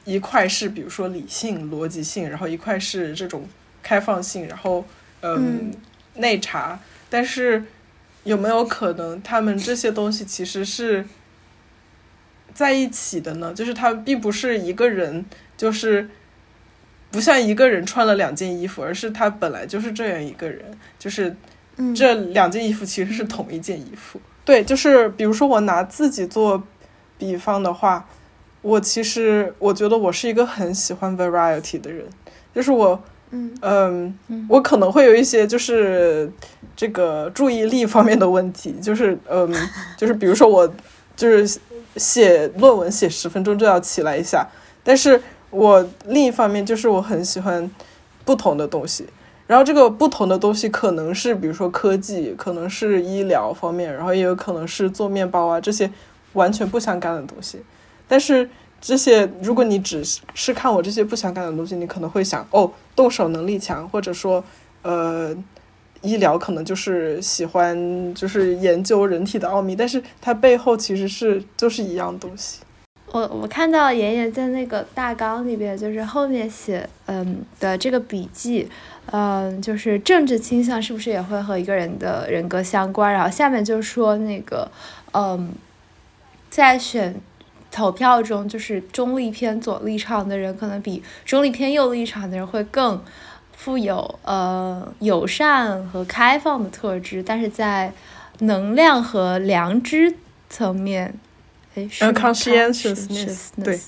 [0.03, 3.47] 一块是比如说理性逻辑性，然后一块是这种
[3.83, 4.83] 开放性，然后
[5.21, 5.71] 嗯
[6.15, 6.79] 内查，
[7.11, 7.63] 但是。
[8.23, 11.03] 有没有可能，他们这些东西其实是
[12.53, 13.53] 在一起的呢？
[13.53, 15.25] 就是他并不是一个人，
[15.57, 16.09] 就是
[17.09, 20.65] 不像一个人穿了两件衣服，而是他本来就是这样一个人，
[20.97, 21.35] 就是
[21.95, 24.19] 这两件衣服其实是同一件衣服。
[24.43, 26.63] 对，就是比如说我拿自己做
[27.17, 28.07] 比方的话，
[28.61, 32.05] 我其实我觉得我是一个很喜欢 variety 的人，
[32.53, 33.01] 就是我。
[33.33, 34.13] 嗯
[34.49, 36.29] 我可能会有一些就是
[36.75, 39.49] 这个注意力方面的问题，就是嗯，
[39.95, 40.69] 就是比如说我
[41.15, 41.57] 就是
[41.95, 44.47] 写论文写十分钟就要起来一下，
[44.83, 47.69] 但是我另一方面就是我很喜欢
[48.25, 49.05] 不同的东西，
[49.47, 55.91] 然后这个不同的东西可能是比如说科技，可能是医疗方面，然后也有可能是做面包啊这些
[56.33, 57.63] 完全不相干的东西，
[58.07, 58.49] 但是。
[58.83, 64.43] 这些，如果你只是看我这些不相干的东西，你可能会想，哦，动手能力强，或者说，
[64.81, 65.35] 呃，
[66.01, 72.59] 医疗可能就是喜欢就是研究人体的奥秘，但是它背后其实是就是一样东西。
[73.13, 78.69] 我我看到妍妍在那个大纲里边，就是后面写嗯的这个笔记，
[79.07, 83.11] 嗯，就是政治倾向是不是也会和一个人的人格相关？
[83.11, 84.71] 然后下面就说那个
[85.11, 85.53] 嗯，
[86.49, 87.13] 在选
[87.69, 93.03] 投票中，就是中立偏左立场的人，可能比中立偏右立场的人会更
[93.63, 97.93] 富有呃友善和开放的特质，但是在
[98.39, 100.15] 能量和良知
[100.49, 101.13] 层面。
[101.75, 103.79] 哎，是 conscientiousness，对，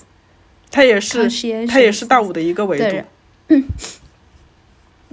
[0.70, 1.28] 它也是，
[1.66, 3.02] 它也是大五的一个维度。
[3.48, 3.64] 嗯，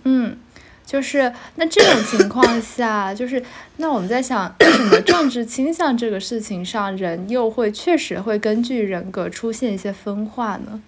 [0.03, 0.37] 嗯，
[0.85, 3.43] 就是那这种情况下，就是
[3.77, 10.83] 那我们在想，为什么政治倾向这个事情上，人又会确实会根据人格出现一些分化呢？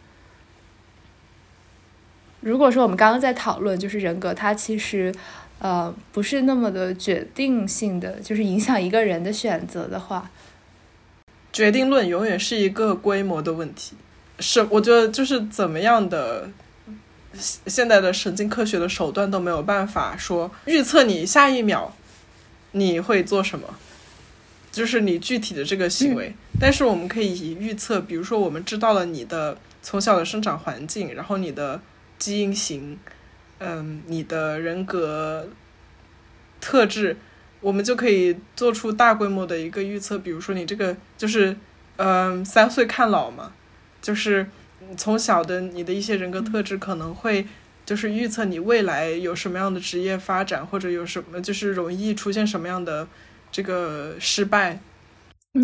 [2.44, 5.14] 如果说我们刚刚在讨论，就是人格它其实
[5.60, 10.30] 呃不是那么的决定性的，就是影响一个人的选择的话。
[11.54, 13.96] 决定论永远是一个规模的问题，
[14.40, 16.50] 是我觉得就是怎么样的
[17.68, 21.96] 现在的神经科学的手段都没有办法说预测你下一秒
[22.72, 23.68] 你会做什么，
[24.72, 26.34] 就是你具体的这个行为。
[26.60, 31.80] 但是我们可以预测，比如说我们知道了你的从小的生长环境，然后你的
[32.24, 32.98] 基因型，
[33.60, 35.50] 嗯，你的人格
[36.62, 37.18] 特质。
[37.60, 41.56] 我们就可以做出大规模的一个预测，比如说你这个就是，
[41.98, 43.54] 嗯，三岁看老嘛，
[44.02, 44.46] 就是
[44.98, 47.46] 从小的你的一些人格特质可能会
[47.86, 53.06] 就是预测你未来有什么样的职业发展，或者有什么就是容易出现什么样的
[53.52, 54.80] 这个失败。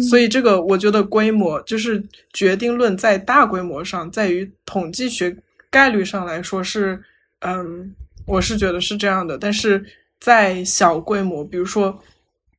[0.10, 2.02] 所以这个我觉得规模就是
[2.32, 5.36] 决定论在大规模上，在于统计学
[5.70, 7.04] 概率上来说是，
[7.40, 7.96] 嗯，
[8.26, 9.86] 我是觉得是这样的，但是。
[10.22, 11.98] 在小规模，比如说，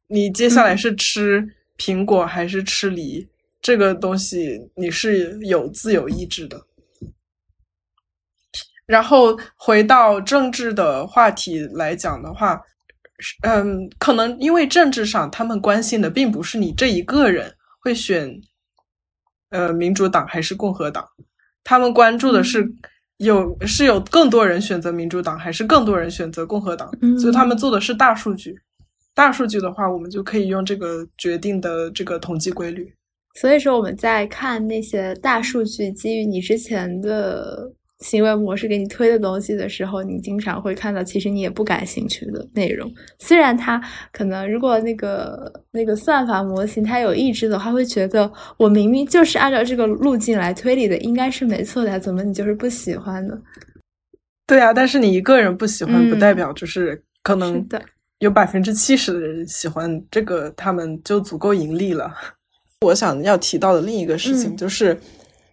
[0.07, 1.47] 你接下来是吃
[1.77, 3.29] 苹果还是吃梨，
[3.61, 6.59] 这个东西你是有自由意志的。
[8.87, 12.59] 然后回到政治的话题来讲的话，
[13.43, 18.41] 嗯，可能因为政治上他们关心的并不是你这一个人会选，
[19.51, 21.07] 呃，民主党还是共和党，
[21.63, 22.67] 他们关注的是。
[23.21, 26.91] 有是有更多人选择民主党，还是更多人选择共和党？
[27.19, 28.59] 所以他们做的是大数据。
[29.15, 32.93] 大数据的话，我们就可以用这个决定的这个统计规律。
[33.35, 37.73] 所以说，我们在看那些大数据基于你之前的。
[38.01, 42.91] 行为模式给你推的东西的时候，你经常会看到，其实你也不感兴趣的内容。
[43.19, 43.79] 虽然它
[44.11, 53.39] 可能，如果那个那个算法模型它有意志的话，会觉得我明明就是按照这个路径来推理的，应该是没错的，怎么你就是不喜欢呢？
[54.47, 57.63] 对啊，但是你一个人不喜欢，不代表就是可能
[58.21, 62.11] 有百分之七十的人喜欢这个，他们就足够盈利了。
[62.81, 64.99] 我想要提到的另一个事情就是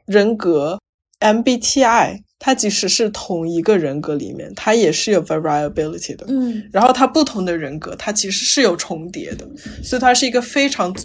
[0.06, 0.80] 人格
[1.20, 2.22] MBTI。
[2.40, 6.26] 它即使是同一个人格里面，它也是有 variability 的。
[6.30, 9.48] 嗯，然后它不同的人格，它其实是有重叠的，
[9.84, 10.96] 所以它是一个非常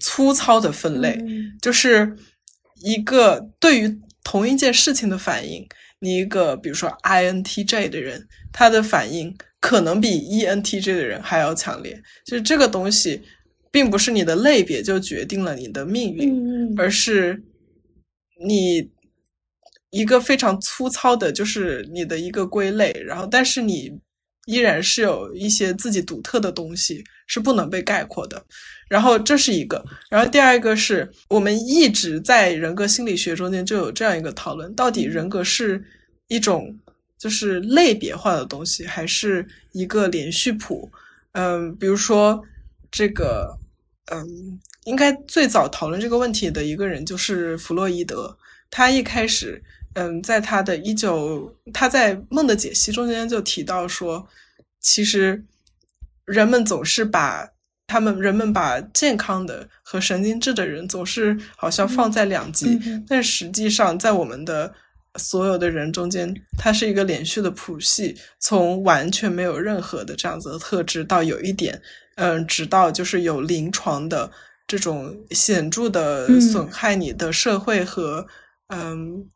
[0.00, 1.16] 粗糙的分类，
[1.60, 2.16] 就是
[2.82, 5.64] 一个对于同一件事情的反应。
[6.00, 12.02] 你一个比如说 INTJ 的人，他的反应可能比 ENTJ 的人还要强烈。
[12.26, 13.22] 就是这个东西，
[13.70, 17.40] 并不是你的类别就决定了你的命运，而是
[18.44, 18.90] 你。
[19.92, 23.92] 一个非常粗糙的，就是你的一个归类，然后但是你
[24.46, 28.42] 依然是有一些自己独特的东西是不能被概括的，
[28.88, 35.84] 然后这是一个，然后第二个是我们一直在人格心理学中间就有这样一个讨论，到底人格是
[36.28, 36.74] 一种
[37.18, 40.90] 就是类别化的东西，还是一个连续谱？
[41.32, 42.42] 嗯，比如说
[42.90, 43.54] 这个，
[44.10, 48.34] 嗯，应该最早讨论这个问题的一个人就是弗洛伊德，
[48.70, 49.62] 他一开始。
[49.94, 54.26] 嗯，在他的一九，他在《梦的解析》中间就提到说，
[54.80, 55.44] 其实
[56.24, 57.46] 人们总是把
[57.86, 64.72] 他们人们把健康的和神经质的人总是好像放在两极，但实际上在我们的
[65.16, 71.78] 所有的人中间，它是一个连续的谱系，从完全没有任何的这样子的特质到有一点，
[72.14, 74.30] 嗯，直到就是有临床的
[74.66, 78.26] 这种显著的损害你的社会和
[78.68, 79.28] 嗯。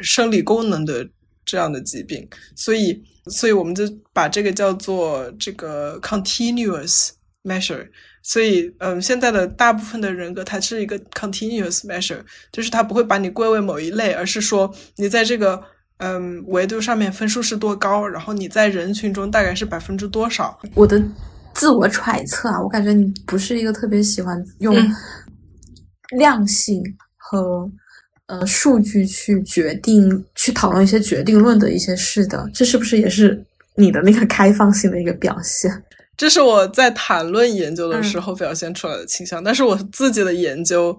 [0.00, 1.06] 生理功能的
[1.44, 7.10] 这样的疾病，所以，所以我们就把这个叫做这个 continuous
[7.42, 7.88] measure。
[8.22, 12.20] 所以，嗯，现在的大部分的人格，它是一个 continuous measure，
[12.52, 15.62] 就是它不会把你归为某一类，而是说你在这个
[15.98, 20.58] 嗯维度上面分数是多高，然后你在人群中大概是百分之多少。
[20.74, 21.02] 我的
[21.54, 24.76] 自我揣测啊，我感觉你不是一个特别喜欢用
[26.16, 26.82] 量性。
[27.32, 27.70] 和
[28.30, 32.48] 呃数据去决定、去讨论一些决定论的一些事的。
[32.54, 35.70] 这是不是也是你的那个开放性的一个表现？
[36.16, 40.98] 这是我在谈论研究的时候表现出来的倾向，但是我自己的研究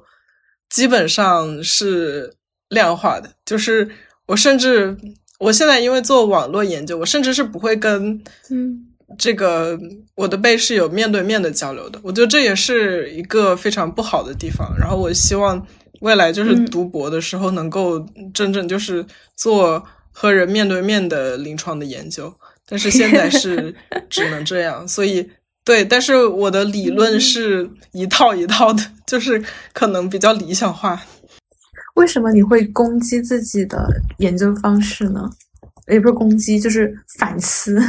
[0.70, 2.34] 基本上是
[2.70, 3.88] 量化的，就是
[4.26, 4.98] 我甚至
[5.40, 8.20] 我现在因为做网络研究，我甚至是不会跟
[8.50, 9.78] 嗯这个
[10.16, 14.74] 我的被试友面对面的交流的，我觉得这也是一个非常不好的地方。
[14.80, 15.64] 然后我希望
[16.02, 19.04] 未来就是读博的时候能够真正就是
[19.36, 22.32] 做和人面对面的临床的研究。
[22.68, 23.74] 但是现在是
[24.10, 25.30] 只能这样，所以
[25.64, 29.44] 对，但是我的理论是一套一套的， 就是
[29.74, 31.02] 可能比较理想化。
[31.96, 33.90] 为什么你会攻击自己的
[34.20, 35.30] 研究方式呢？
[35.92, 37.82] 也不是攻击，就是反思，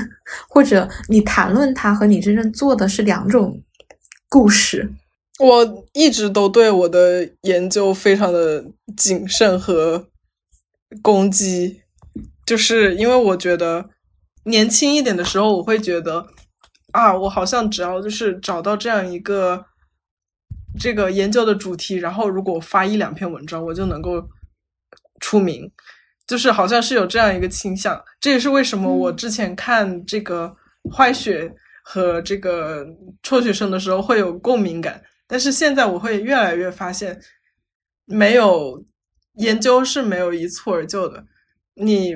[0.49, 3.63] 或者你谈论它和你真正做的是两种
[4.29, 4.91] 故事。
[5.47, 8.65] 我一直都对我的研究非常的
[8.97, 10.07] 谨慎和
[11.03, 11.83] 攻击，
[12.47, 13.91] 就是因为我觉得。
[14.45, 16.27] 年轻一点的时候，我会觉得
[16.91, 19.65] 啊，我好像只要就是找到这样一个
[20.81, 24.21] 这个研究的主题，然后如果发一两篇文章，我就能够
[25.21, 25.71] 出名，
[26.27, 28.05] 就是好像是有这样一个倾向。
[28.21, 30.53] 这也是为什么我之前看这个
[30.93, 31.49] 坏血
[31.85, 32.85] 和这个
[33.23, 35.01] 辍学生的时候会有共鸣感，
[35.33, 37.19] 但是现在我会越来越发现，
[38.05, 38.85] 没有
[39.37, 41.25] 研究是没有一蹴而就的，
[41.73, 42.15] 你。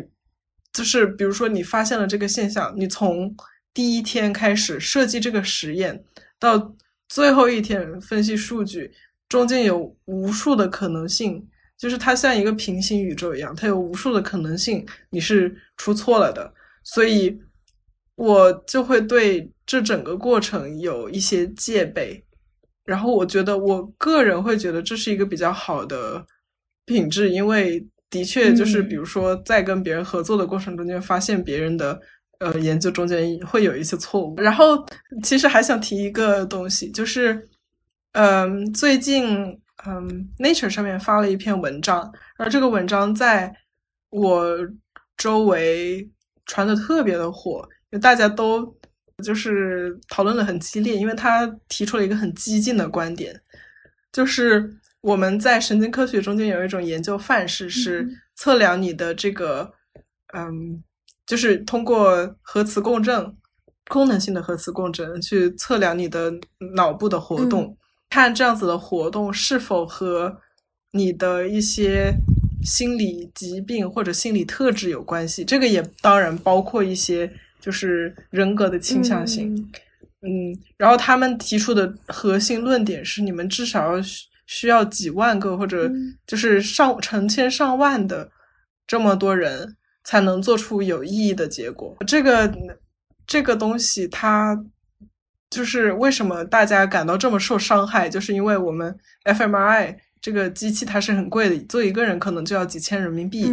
[0.73, 3.35] 就是比如说，你发现了这个现象，你从
[3.73, 6.05] 第一天开始设计这个实验，
[6.39, 6.77] 到
[7.09, 8.93] 最后一天分析数据，
[9.27, 11.43] 中间有无数的可能性，
[11.79, 16.53] 就是它像一个平行宇宙一样，它有无数的可能性，你是出错了的。
[16.85, 17.35] 所以，
[18.17, 22.23] 我就会对这整个过程有一些戒备。
[22.87, 26.24] 然后，我觉得我个人会觉得这是一个比较好的
[26.87, 27.87] 品质，因为。
[28.09, 32.01] 的确，就是比如说，在跟别人合作的过程中间，发现别人的
[32.39, 34.37] 呃研究中间会有一些错误。
[34.37, 34.87] 然后，
[35.24, 37.49] 其实还想提一个东西，就是
[38.12, 39.26] 嗯，最近
[39.84, 42.01] 嗯，Nature 上面发了一篇文章，
[42.39, 43.53] 然后这个文章在
[44.11, 44.57] 我
[45.16, 46.09] 周围
[46.47, 48.72] 传的特别的火，因为大家都
[49.25, 53.41] 就是讨论的很激烈，因为他提出了一个很激进的观点，
[54.12, 54.77] 就是。
[55.03, 59.73] 我们在神经科学中间有一种研究范式，是测量你的这个，
[60.35, 60.83] 嗯，
[61.25, 63.33] 就是通过核磁共振，
[63.89, 66.33] 功能性的核磁共振去测量你的
[66.75, 67.77] 脑部的活动，
[68.11, 70.41] 看这样子的活动是否和
[70.91, 72.12] 你的一些
[72.64, 75.45] 心理疾病或者心理特质有关系。
[75.45, 77.33] 这个也当然包括一些
[77.67, 79.55] 就是人格的倾向性。
[80.23, 84.03] 嗯，然后他们提出的核心论点是，你们至少要。
[84.49, 85.91] 需要几万个或者
[86.25, 88.31] 就是上成千上万的
[88.87, 91.97] 这么多人才能做出有意义的结果。
[92.07, 92.57] 这个
[93.27, 94.57] 这个东西，它
[95.51, 103.51] 就是为什么大家感到这么受伤害，就是因为我们 fMRI 这个机器它是很贵的，做一个人可能就要几千人民币。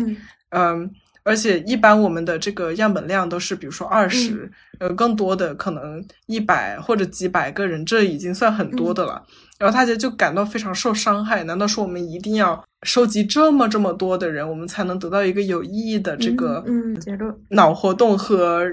[0.50, 0.88] 嗯，
[1.24, 9.24] 而且一般我们的这个样本量都是比如说二十，呃，更多的可能一百或者几百个人，这已经算很多的了。
[9.58, 11.44] 然后大家就感到非常受伤害。
[11.44, 16.62] 难道说我们一定要收集这么这么多的人，我们才能得到一个有意义的这个
[17.00, 17.34] 结论？
[17.50, 18.66] 脑活动和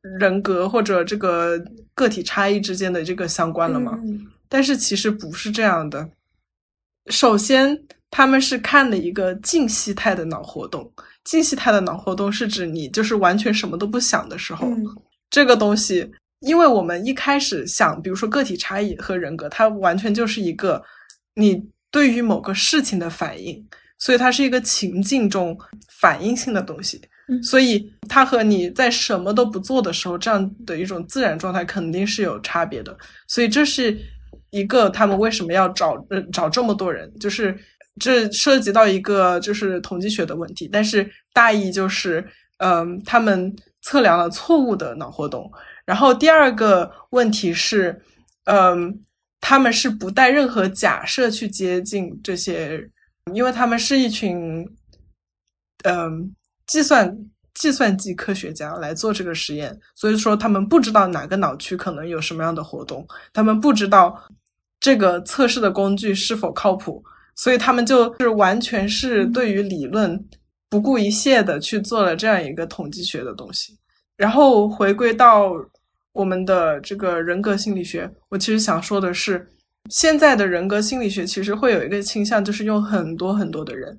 [0.00, 1.62] 人格或者这个
[1.94, 3.98] 个体差异之间的这个相关了吗？
[4.48, 6.08] 但是其实不是这样的。
[7.08, 7.78] 首先，
[8.10, 10.90] 他们是看的一个静息态的脑活动。
[11.28, 14.66] 静息态的脑活动是指你就是完全什么都不想的时候，
[15.28, 16.10] 这个东西。
[16.40, 20.82] 因为我们一开始想，比如说个体差异和人格，它完全就是一个
[21.34, 23.62] 你对于某个事情的反应，
[23.98, 25.58] 所以它是一个情境中
[26.00, 26.98] 反应性的东西。
[27.42, 32.96] 所以它和你在什么都不做的时候这样的一种自然状态肯定是有差别的。
[33.26, 33.98] 所以这是
[34.48, 37.54] 一个他们为什么要找呃找这么多人，就是
[37.98, 40.68] 这涉及到一个就是统计学的问题。
[40.72, 42.26] 但是大意就是，
[42.58, 45.50] 嗯，他们测量了错误的脑活动。
[45.84, 48.00] 然后第二个问题是，
[48.44, 49.00] 嗯，
[49.40, 52.88] 他们是不带任何假设去接近这些，
[53.32, 54.66] 因为他们是一群，
[55.84, 56.34] 嗯，
[56.66, 57.16] 计算
[57.54, 64.14] 计算机科学家来做这个实验，所以说他们不知道哪个脑区可能有什么样的活动，他们不知道
[64.78, 67.02] 这个测试的工具是否靠谱，
[67.38, 70.22] 所以他们就是完全是对于理论
[70.68, 73.78] 不顾一切的去做了这样一个统计学的东西，
[74.18, 75.52] 然后回归到。
[76.14, 79.46] 我们的这个人格心理学，我其实想说的是，
[79.88, 83.96] 现在的人格心理学其实会有一个倾向，就是用很多很多的人。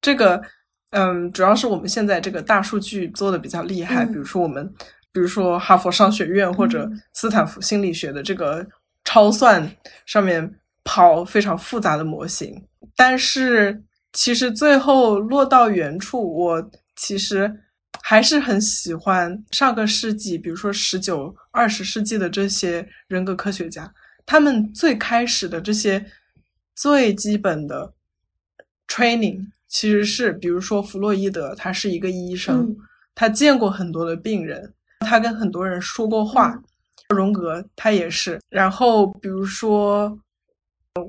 [0.00, 0.42] 这个，
[0.90, 4.04] 嗯，主要是我们现在这个大数据做的比较厉害。
[4.04, 4.66] 比如说我们，
[5.12, 8.66] 比如说哈佛商学院或者斯坦福心理学的这个
[9.04, 9.64] 超算
[10.06, 10.52] 上面
[10.84, 12.62] 跑非常复杂的模型，
[12.94, 13.82] 但是
[14.12, 17.52] 其实最后落到原处，我其实
[18.02, 23.92] 还是很喜欢上个世纪，比如说十九、二十世纪的这些人格科学家。
[24.26, 26.04] 他们最开始的这些
[26.74, 27.92] 最基本的
[28.86, 32.76] training，其实是比如说弗洛伊德，他是一个医生，
[33.14, 36.62] 他见过很多的病人，他跟很多人说过话。
[37.10, 38.40] 荣格他也是。
[38.48, 40.18] 然后比如说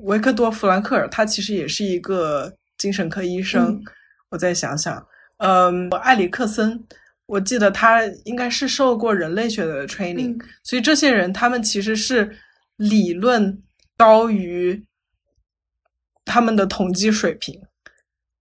[0.02, 3.82] 维克多·弗兰克尔，他其实也是一个精神科医生。
[4.30, 5.06] 我再想想，
[5.38, 6.84] 嗯，埃里克森，
[7.26, 12.36] 我记得他应该是受过人类学的 training，所以这些人他们其实是。
[12.78, 13.62] 理论
[13.96, 14.84] 高于
[16.26, 17.58] 他们的统计水平，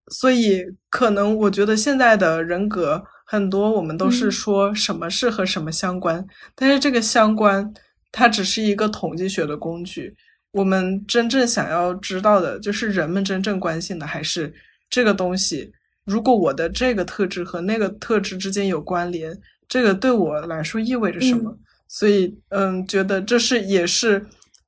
[0.10, 7.74] 所以可能我觉得现在的人格很多，我们都是说什么是和什么相关，但是这个相关
[8.12, 10.14] 它只是一个统计学的工具。
[10.56, 14.54] 我们真正想要知道的，就是人们真正关心的还是
[14.90, 15.70] 这个东西。
[16.06, 19.38] 如果我的这个特质和那个特质之间有关联，
[19.68, 21.54] 这个对我来说意味着什么？
[21.90, 24.26] 所以，嗯，觉得这是也是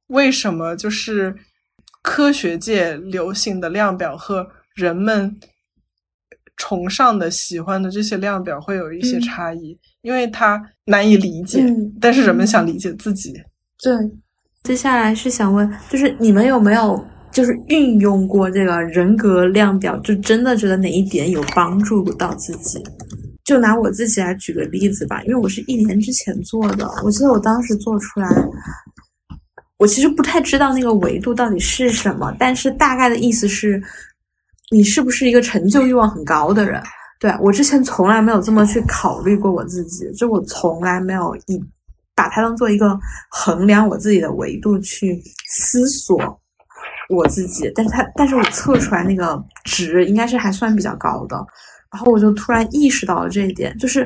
[0.07, 1.33] 为什么就是
[2.01, 5.39] 科学界流行的量表和人们
[6.57, 11.63] 崇尚的、喜欢的这些量表会有一些差异，因为它难以理解，
[12.01, 13.33] 但是人们想理解自己。
[13.81, 13.93] 对，
[14.63, 22.83] 接下来是想问，就是你们有没有就是运用过这个人格量表，就真的觉得哪一点有帮助到自己？
[23.45, 28.27] 就拿我自己来举个例子吧，因为我是一年之前做的，我记得我当时做出来，
[29.77, 33.81] 我其实不太知道那个维度到底是什么，但是大概的意思是，
[34.69, 36.83] 你是不是一个成就欲望很高的人？
[37.21, 41.57] 对我之前从来没有这么去考虑过我自己，就我从来没有以
[42.17, 42.99] 把它当做一个
[43.29, 46.17] 衡量我自己的维度去思索
[47.09, 51.37] 我自己，但是它，但是我测出来那个值应该是还算比较高的。
[51.93, 54.03] 然后我就突然意识到了这一点，就是，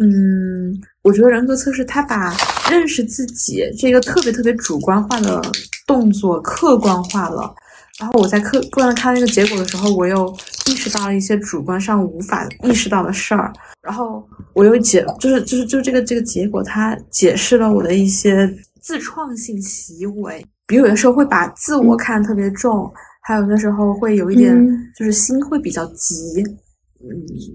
[0.00, 0.72] 嗯，
[1.02, 2.34] 我觉得人格测试它把
[2.70, 5.42] 认识自己这个特别特别主观化的
[5.86, 7.52] 动作客观化了。
[8.00, 10.34] 然后我在客观的看那个结果的时候，我又
[10.66, 13.52] 意识到了一些主观上无法意识到的事儿。
[13.82, 22.90] 然后我又解，就是就是就是这个这个结果，它解释了我的一些自创性行为，比如有的时候会把自我看得特别重，
[23.22, 24.54] 还有的时候会有一点
[24.96, 26.42] 就是心会比较急。
[26.42, 26.58] 嗯，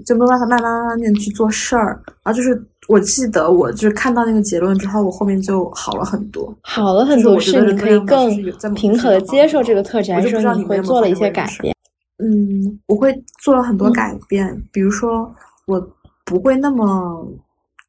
[0.06, 11.76] 就没有办法慢慢慢慢的去做事儿，然后就是我记得，我就是看到那个结论之后，我后面就好了很多，好了很多，是你可以更平和的接受这个特质，还是说你会做了一些改变？
[12.18, 15.32] 嗯，我会做了很多改变，比如说
[15.68, 15.80] 我
[16.26, 17.28] 不会那么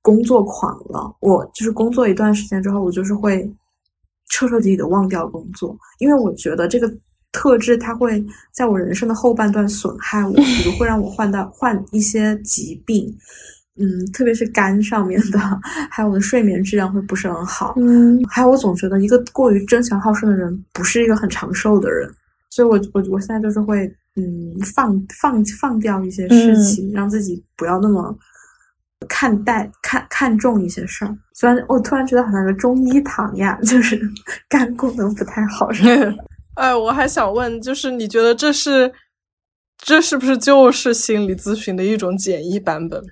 [0.02, 3.50] 工作狂了，我就是工作一段时间之后，我就是会
[4.28, 6.92] 彻彻底底的忘掉工作，因为我觉得这个。
[7.32, 13.14] 特质它会在我人生的后半段损害我，比如会让我患到患一些疾病，
[13.78, 15.38] 嗯，特别是肝上面的，
[15.90, 22.10] 还有我的睡眠质量会不是很好，嗯，还有我总觉得一个过于争强好胜的人不是一个很长寿的人，
[22.50, 28.16] 所以我我我现在就是会嗯放放放掉一些事情，让自己不要那么
[29.08, 31.14] 看待看看重一些事儿。
[31.34, 34.00] 虽然我突然觉得好像个中医堂呀，就是
[34.48, 35.82] 肝功能不太好是
[36.56, 38.90] 哎，我还想问，就是你觉得这是，
[39.78, 43.02] 这是不是就是心理咨询的一种简易版本？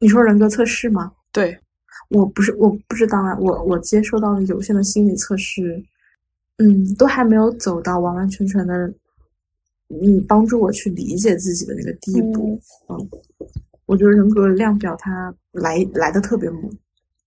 [0.00, 1.12] 你说人格测试吗？
[1.30, 1.58] 对，
[2.08, 3.36] 我不是，我不知道啊。
[3.38, 5.82] 我我接受到的有限的心理测试，
[6.56, 8.74] 嗯，都还没有走到完完全全的，
[9.88, 12.58] 嗯，帮助我去理解自己的那个地步。
[12.88, 13.08] 嗯，
[13.84, 16.70] 我觉得人格量表它来来的特别猛，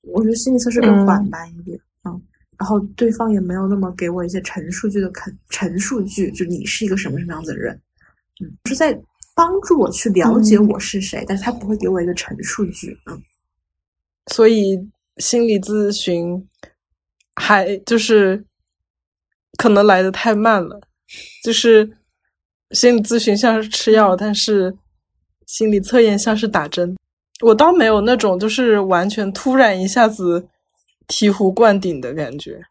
[0.01, 1.78] 我觉得心理测试更缓慢一点。
[1.78, 1.90] 嗯。
[2.62, 7.74] 然后对方也没有那么给我一些陈述句的肯陈述句，就你是一个什么什么样子的人，
[8.39, 8.95] 嗯，是在
[9.34, 13.20] 帮助我去了解我是谁，但是他不会给我一个陈述句，嗯，
[14.32, 14.78] 所以
[15.18, 16.47] 心理咨询
[17.34, 18.45] 还就是
[19.57, 20.80] 可能来的太慢了，
[21.43, 21.97] 就是
[22.74, 24.78] 心理咨询像是吃药，但是
[25.47, 26.95] 心理测验像是打针，
[27.41, 30.47] 我倒没有那种就是完全突然一下子。
[31.07, 32.61] 醍醐灌顶的感觉，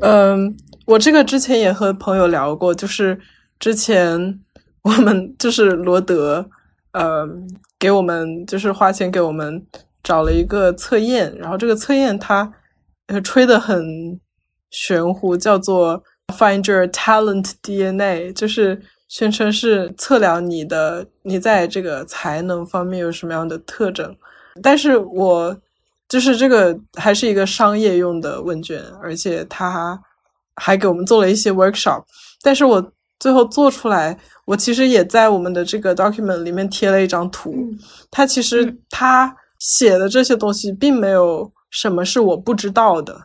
[0.00, 0.56] 嗯，
[0.86, 3.18] 我这个之前也和朋友聊过，就是
[3.58, 4.40] 之前
[4.82, 6.48] 我们就是罗德，
[6.92, 7.26] 呃，
[7.78, 9.64] 给我们就是花钱给我们
[10.02, 12.52] 找了一个测验，然后这个测验它
[13.06, 14.20] 呃吹的很
[14.70, 16.02] 玄乎，叫做
[16.36, 24.16] Find Your Talent DNA，就是宣称是测量你的你在这个才能方面有什么样的特征。
[24.62, 25.56] 但是我
[26.08, 29.98] 就是这个还是一个商业用的问卷，而且他
[30.56, 32.04] 还给我们做了一些 workshop。
[32.42, 37.54] 但是我最后做出来，我其实也在我们的这个 document 里面贴了一张图。
[38.10, 43.18] 他其实他写的这些东西并没有什么是我不知道的。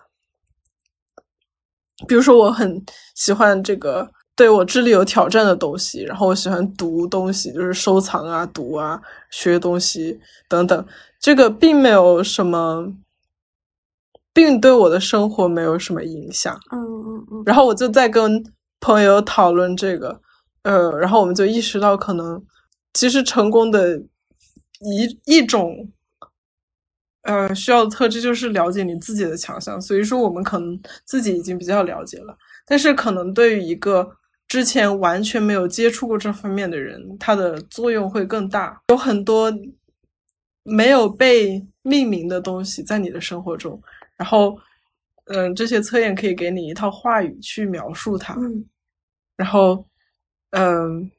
[2.07, 2.81] 比如说，我很
[3.15, 9.01] 喜欢这个对我智力有挑战的东西，然后我喜欢读东西，就是收藏啊、读啊、
[9.31, 10.17] 学东西
[10.47, 10.87] 等等。
[11.19, 12.93] 这个并没有什么，
[14.33, 16.57] 并对我的生活没有什么影响。
[16.71, 17.43] 嗯嗯嗯。
[17.45, 18.43] 然后我就在跟
[18.79, 20.21] 朋友讨论这个，
[20.63, 22.43] 呃，然后我们就意识到，可能
[22.93, 23.97] 其实成功的
[24.79, 25.91] 一一种。
[27.23, 34.09] 呃，需要的特质就是了解你自己的强项，所以说我们可能自己已经比较了解了，但是可能对于一个
[34.47, 38.81] 之前完全没有接触过这方面的人，它的作用会更大。
[38.87, 39.53] 有很多
[40.69, 43.81] 没有被命名的东西在你的生活中，
[44.15, 44.57] 然后，
[45.25, 48.37] 嗯，这些测验可以给你一套话语去描述它，
[49.35, 49.85] 然后，
[50.51, 51.09] 嗯，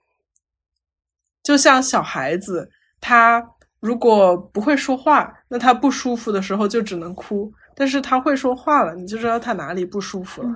[1.42, 2.70] 就像小孩子
[3.00, 3.44] 他。
[3.80, 7.50] 如果不会说话，那他不舒服的时候就只能哭。
[7.74, 10.50] 但是他会说话了，你就知道他哪里不舒服了。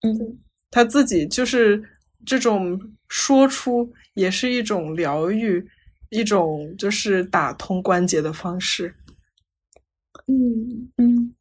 [0.00, 0.38] 嗯，
[0.70, 1.78] 他自己就是
[2.24, 5.62] 这种说出，也是一种疗愈，
[6.10, 8.94] 一种就是打通关节的方式。
[10.26, 11.34] 嗯嗯。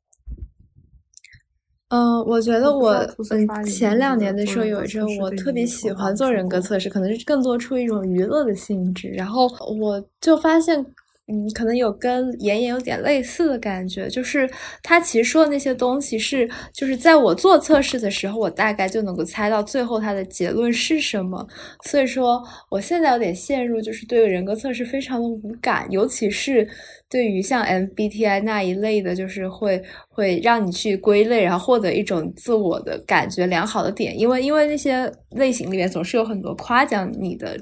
[1.89, 2.93] 嗯，我觉得我
[3.31, 9.07] 嗯前两年的时候有一阵我特别喜欢做人格测试，可能是更多出于一种娱乐的性质。
[9.07, 9.47] 然后
[9.79, 10.85] 我就发现，
[11.29, 14.49] 嗯，可能有跟妍妍有点类似的感觉，就是
[14.81, 21.45] 他其实说的那些东西是，就是在我做测试的时候，我大概就能够猜到最后他的结论是什么。
[21.83, 26.67] 所以说，我现在有点陷入就是对人格测试非常的无感，尤其是。
[27.09, 37.57] 对于像 MBTI 那一类的，就是会会让你去归类，然后获得一种自我的感觉良好的点，因为因为那些类型里面总是有很多夸奖你的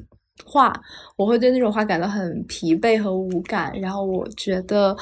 [0.45, 0.73] 话，
[1.17, 3.77] 我会对那种话感到很疲惫和无感。
[3.79, 4.95] 然后我觉得，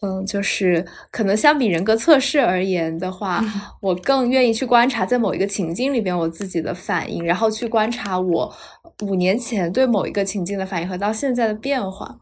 [0.00, 3.42] 嗯，就是可能相比人格测试而言的话，
[3.82, 8.54] 我更愿意去观察在某一个情境里边我自己的反应，然后去观察我
[9.02, 12.20] 五年前对某一个情境的反应和到现在的变化。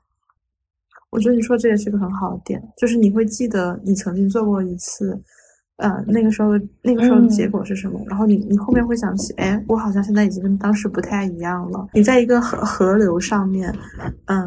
[1.11, 5.20] 我觉得你说这也是个很好的点，就是你会记得你曾经做过一次，
[5.83, 11.89] 呃，那个时候那个时候的结果是什么，然后你你后面会想起，哎，我好像现在已经跟当时不太一样了。
[11.93, 13.74] 你在一个河河流上面，
[14.26, 14.39] 嗯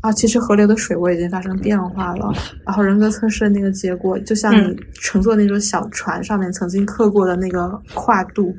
[0.00, 2.32] 啊，其实河流的水位已经发生变化了。
[2.64, 8.50] 然后人格测试的那个结果，就像你乘坐那种小船上面曾经刻过的那个跨度，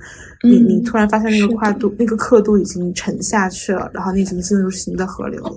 [0.43, 5.55] 你你突然发现那个跨度那个刻度已经沉下去了，然后你已经进入新的河流了。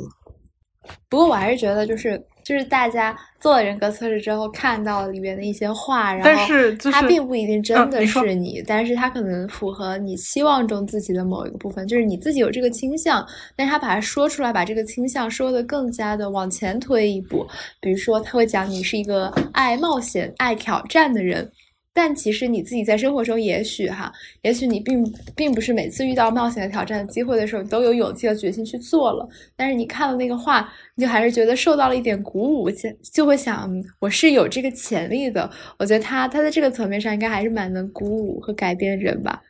[1.11, 6.55] 不过我还是觉得，就是就是大家做了人格测试之后看到里面的一些话，然后
[6.93, 13.27] 它并不一定真的是你，但是它可能符合你期望中自己的某一个部分，就是你自己有这个倾向，
[13.57, 17.45] 但是他把它说出来，把这个倾向说的更加的往前推一步，
[17.81, 21.51] 比如说他会讲你是一个爱冒险、爱挑战的人。
[21.97, 25.03] 但其实你自己在生活中，也许哈，也许你并
[25.35, 29.27] 并不是每次遇到冒险的挑战的机会的时候，你都有勇气和决心去做了。
[29.57, 35.51] 但是你看了那个话，你就还是觉得受到了一点鼓舞，就就会想，我是有这个潜力的。
[35.79, 39.41] 我觉得他他在这个层面上应该还是蛮能鼓舞和改变人吧。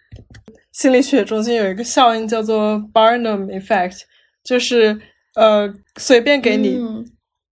[0.70, 4.02] 心理学中间有一个效应叫做 Barnum Effect，
[4.44, 4.96] 就是
[5.34, 6.78] 呃，随便给你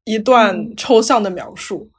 [0.04, 1.90] 一段抽象的描述。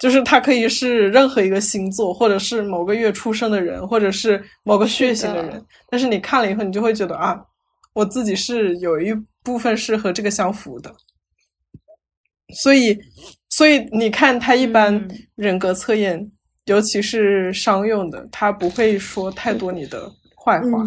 [0.00, 5.62] 就是他可以是任何一个星座，或者是某个月出生的人，或者是某个血型的人。
[5.90, 7.38] 但是你看了以后，你就会觉得啊，
[7.92, 10.90] 我自己是有一部分是和这个相符的。
[12.54, 12.98] 所以，
[13.50, 16.32] 所以你看，他一般人格测验，
[16.64, 20.82] 尤其是商用的，他不会说太多你的坏话，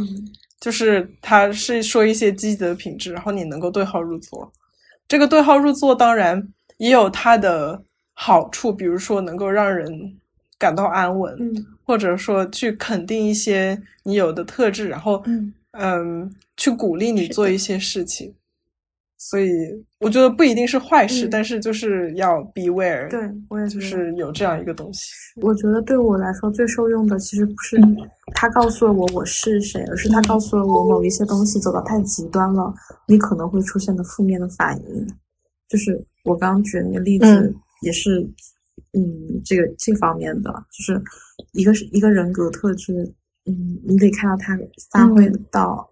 [0.59, 4.51] 就是他是说一些积极的品质，然后你能够对号入座。
[5.07, 6.41] 这个对号入座，当然
[6.79, 7.79] 也有它的。
[8.13, 10.13] 好处，比如说能够让人
[10.57, 11.37] 感到安稳，
[11.83, 15.23] 或者说去肯定一些你有的特质，然后
[15.71, 18.33] 嗯，去鼓励你做一些事情。
[19.17, 19.49] 所以
[19.99, 23.09] 我觉得不一定是坏事，但是就是要 beware。
[23.09, 25.13] 对，我也就是有这样一个东西。
[25.41, 27.77] 我觉得对我来说最受用的，其实不是
[28.35, 32.73] 他告诉了我我是谁，而是他告诉了我某一些东西走到太极端了，
[33.07, 35.07] 你可能会出现的负面的反应。
[35.69, 37.55] 就是我刚刚举的那个例子。
[37.83, 38.21] 也是，
[38.93, 41.03] 嗯，这个这方面的，就是
[41.51, 43.13] 一个是一个人格特质，
[43.45, 44.57] 嗯，你可以看到他
[44.89, 45.89] 发挥到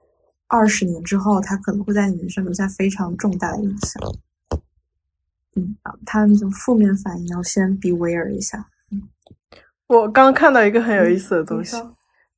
[0.48, 4.02] 二十年之后，他可能会在你人生留下非常重大的影响。
[5.56, 5.76] 嗯，
[6.06, 8.68] 他的那种负面反应要先 beware 一下。
[8.90, 9.04] 嗯，
[9.88, 11.76] 我刚看到一个很有意思的东西，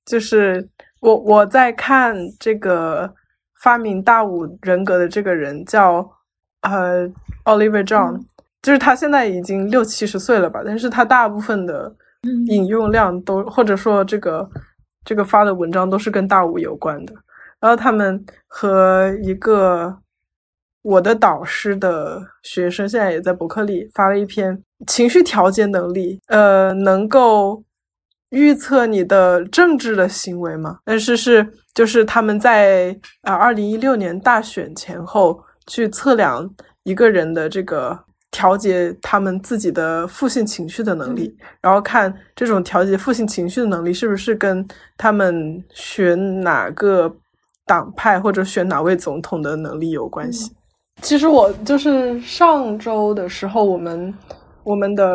[0.04, 0.68] 就是
[1.00, 3.14] 我我在看这个
[3.62, 6.12] 发明大五人格的这个人叫
[6.62, 7.08] 呃
[7.46, 8.26] Oliver John，
[8.64, 11.96] 就是他现在已经六七十岁了吧，但是他大部分的
[12.48, 14.50] 引用量都或者说这个
[15.06, 17.14] 这个发的文章都是跟大五有关的，
[17.60, 19.96] 然后他们和一个。
[20.86, 27.64] 我的导师的学生现在也在伯克利发了一篇情绪调节能力，呃，能够
[28.32, 30.80] 预测你的政治的行为吗？
[30.84, 36.54] 但是是就是他们在啊二零一六年大选前后去测量
[36.84, 37.98] 一个人的这个
[38.34, 41.32] 调节他们自己的负性情绪的能力，
[41.62, 44.68] 然后看这种调节负性情绪的能力是不是跟
[44.98, 47.16] 他们选哪个
[47.68, 50.52] 党派或者选哪位总统的能力有关系。
[51.02, 54.12] 其实我就是上周的时候，我们
[54.64, 55.06] 我们的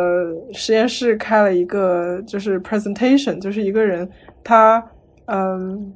[0.53, 4.09] 实验室开了一个就是 presentation，就是一个人
[4.43, 4.81] 他
[5.25, 5.93] 嗯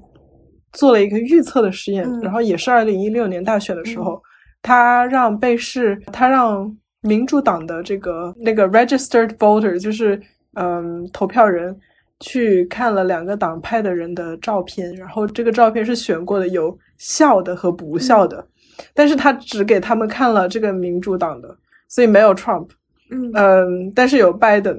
[0.74, 4.22] 做了一个预测的实验，然后也是二零一六年大选的时候，
[4.62, 10.20] 他让被试，他让民主党的这个那个 registered voter，就是
[10.56, 11.78] 嗯投票人
[12.20, 18.48] 去看了两个党派的人的照片，然后这个照片是选过的，有笑的和不笑的。
[18.94, 21.56] 但是他只给他们看了这个民主党的，
[21.88, 22.70] 所以没有 Trump，
[23.12, 24.76] 嗯，但是有拜登，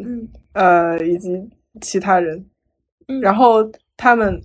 [0.53, 1.31] 呃，以及
[1.81, 2.45] 其他人，
[3.22, 4.43] 然后他们，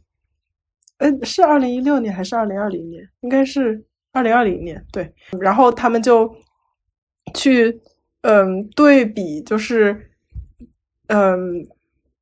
[0.97, 3.03] 哎，是二零一六年还是二零二零年？
[3.21, 5.11] 应该是二零二零年，对。
[5.39, 6.32] 然后他们就
[7.34, 7.80] 去，
[8.21, 10.09] 嗯，对比，就是，
[11.07, 11.67] 嗯，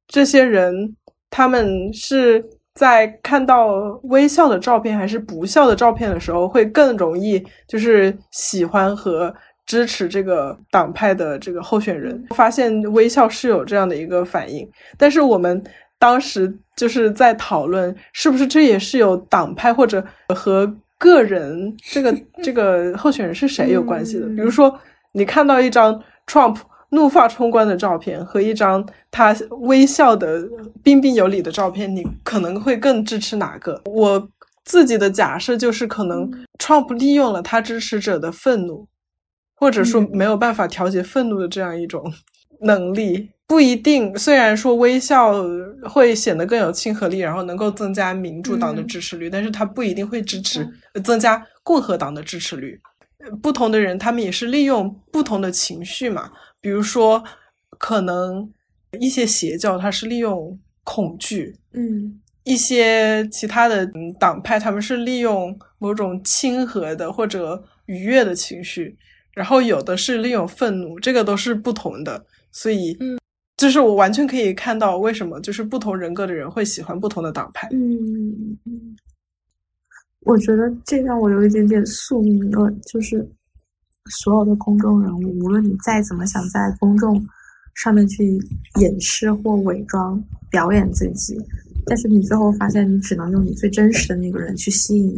[0.08, 0.96] 这些人
[1.30, 2.44] 他们是。
[2.78, 3.70] 在看到
[4.04, 9.34] 微笑的照片还是不笑的照片的时候，会更容易就是喜欢和
[9.66, 12.24] 支持这个党派的这个候选人。
[12.36, 15.60] 发现微笑是有这样的一个反应，但是我们
[15.98, 20.06] 当时就是在讨论，是不是这也是有党派或者
[20.36, 24.28] 和个人这个 这个候选人是谁有关系的？
[24.28, 24.80] 比如说，
[25.18, 26.58] 你看到一张 Trump。
[26.92, 30.42] 怒发冲冠的照片和一张他微笑的
[30.82, 33.82] 彬彬有礼的照片，你可能会更支持哪个？
[33.84, 34.30] 我
[34.64, 38.88] 自己的假设就是，可能 Trump 利用了他支持者的愤怒，
[39.54, 42.10] 或者说没有办法调节愤怒的这样一种
[42.62, 44.18] 能力，不一定。
[44.18, 45.34] 虽然说微笑
[45.84, 50.66] 会显得更有亲和力，然后能够增加民主党的支持率，但是他不一定会支持
[51.04, 52.80] 增加共和党的支持率。
[53.42, 56.32] 不同的人，他们也是利用不同的情绪嘛。
[56.60, 57.24] 比如说，
[57.78, 58.52] 可能
[59.00, 68.98] 一些邪教，它是利用恐惧；嗯，一些其他的党派，他们是利用某种亲和的或者愉悦的情绪，
[69.34, 72.26] 然后有的是利用愤怒，这个都是不同的。
[72.52, 73.20] 所以，嗯，
[73.58, 77.68] 就是我完全可以看到为什么就是不同人格的人会喜欢不同的党派。
[77.72, 78.96] 嗯嗯，
[80.28, 83.28] 我觉得这让我有一点点宿命论，就是。
[84.22, 87.22] 所有的公众人物，无论你再怎么想在公众
[87.76, 88.40] 上面去
[88.80, 90.18] 掩饰或伪装、
[90.50, 91.38] 表演自己，
[91.86, 95.14] 但是你最后发现，你只能用你最真实的那个人去吸引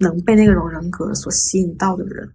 [0.00, 2.28] 能被那种人格所吸引到的人。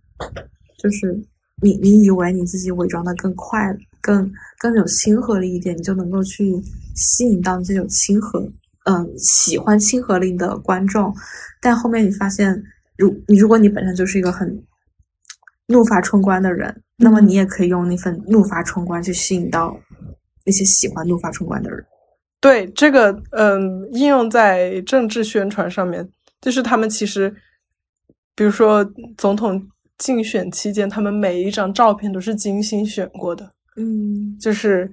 [0.82, 1.14] 就是
[1.62, 3.60] 你，你以为你自己伪装的更快、
[4.00, 6.54] 更更有亲和力一点，你就能够去
[6.96, 8.50] 吸引到那些有亲和、
[8.92, 11.14] 嗯喜欢亲和力的观众，
[11.62, 12.62] 但后面你发现，
[12.98, 14.64] 如你如果你本身就是一个很
[15.68, 19.76] 怒发冲冠的人，那么你也可以用那份怒发冲冠去吸引到
[20.46, 21.86] 那些喜欢怒发冲冠的人。
[22.40, 26.10] 对这个，嗯，应用在政治宣传上面，
[26.42, 27.34] 就是他们其实，
[28.36, 28.84] 比如说
[29.16, 29.64] 总统
[30.00, 34.92] 竞选期间，他们每一张照片都是精心选过的，嗯，就是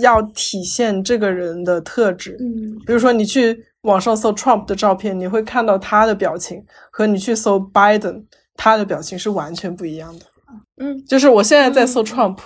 [0.00, 2.36] 要体现这个人的特质。
[2.40, 8.24] 嗯，比如说你去网上搜 Trump 的照片，你会看到他的表情，和你去搜 Biden。
[8.54, 10.26] 他的表情是完全不一样的，
[10.76, 12.36] 嗯，就是我现在在搜 Trump，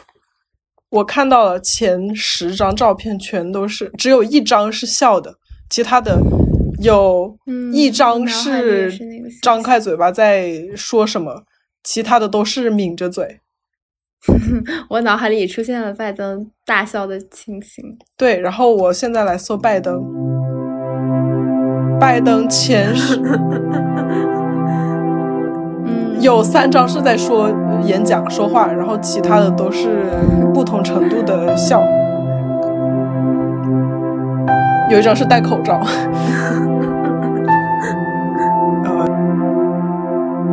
[0.88, 5.34] 我看到了前十张照片全都是，只有一张是笑的，
[5.68, 6.16] 其他的
[6.80, 7.36] 有
[7.74, 8.96] 一张是
[9.42, 11.42] 张开嘴巴在说什么，
[11.82, 13.40] 其他的都是抿着嘴。
[14.90, 17.96] 我脑海里出现了拜登大笑的情形。
[18.16, 20.02] 对，然后我现在来搜拜登，
[22.00, 23.20] 拜登前十。
[26.20, 27.50] 有三张是在说
[27.84, 30.04] 演讲说话，然后其他的都是
[30.52, 31.80] 不同程度的笑。
[34.90, 35.78] 有有一张是戴口罩。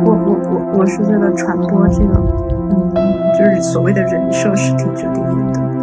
[0.04, 2.43] 我我我我是为了传播这个，嗯，
[3.38, 5.73] 就是所谓的人设是挺决定的。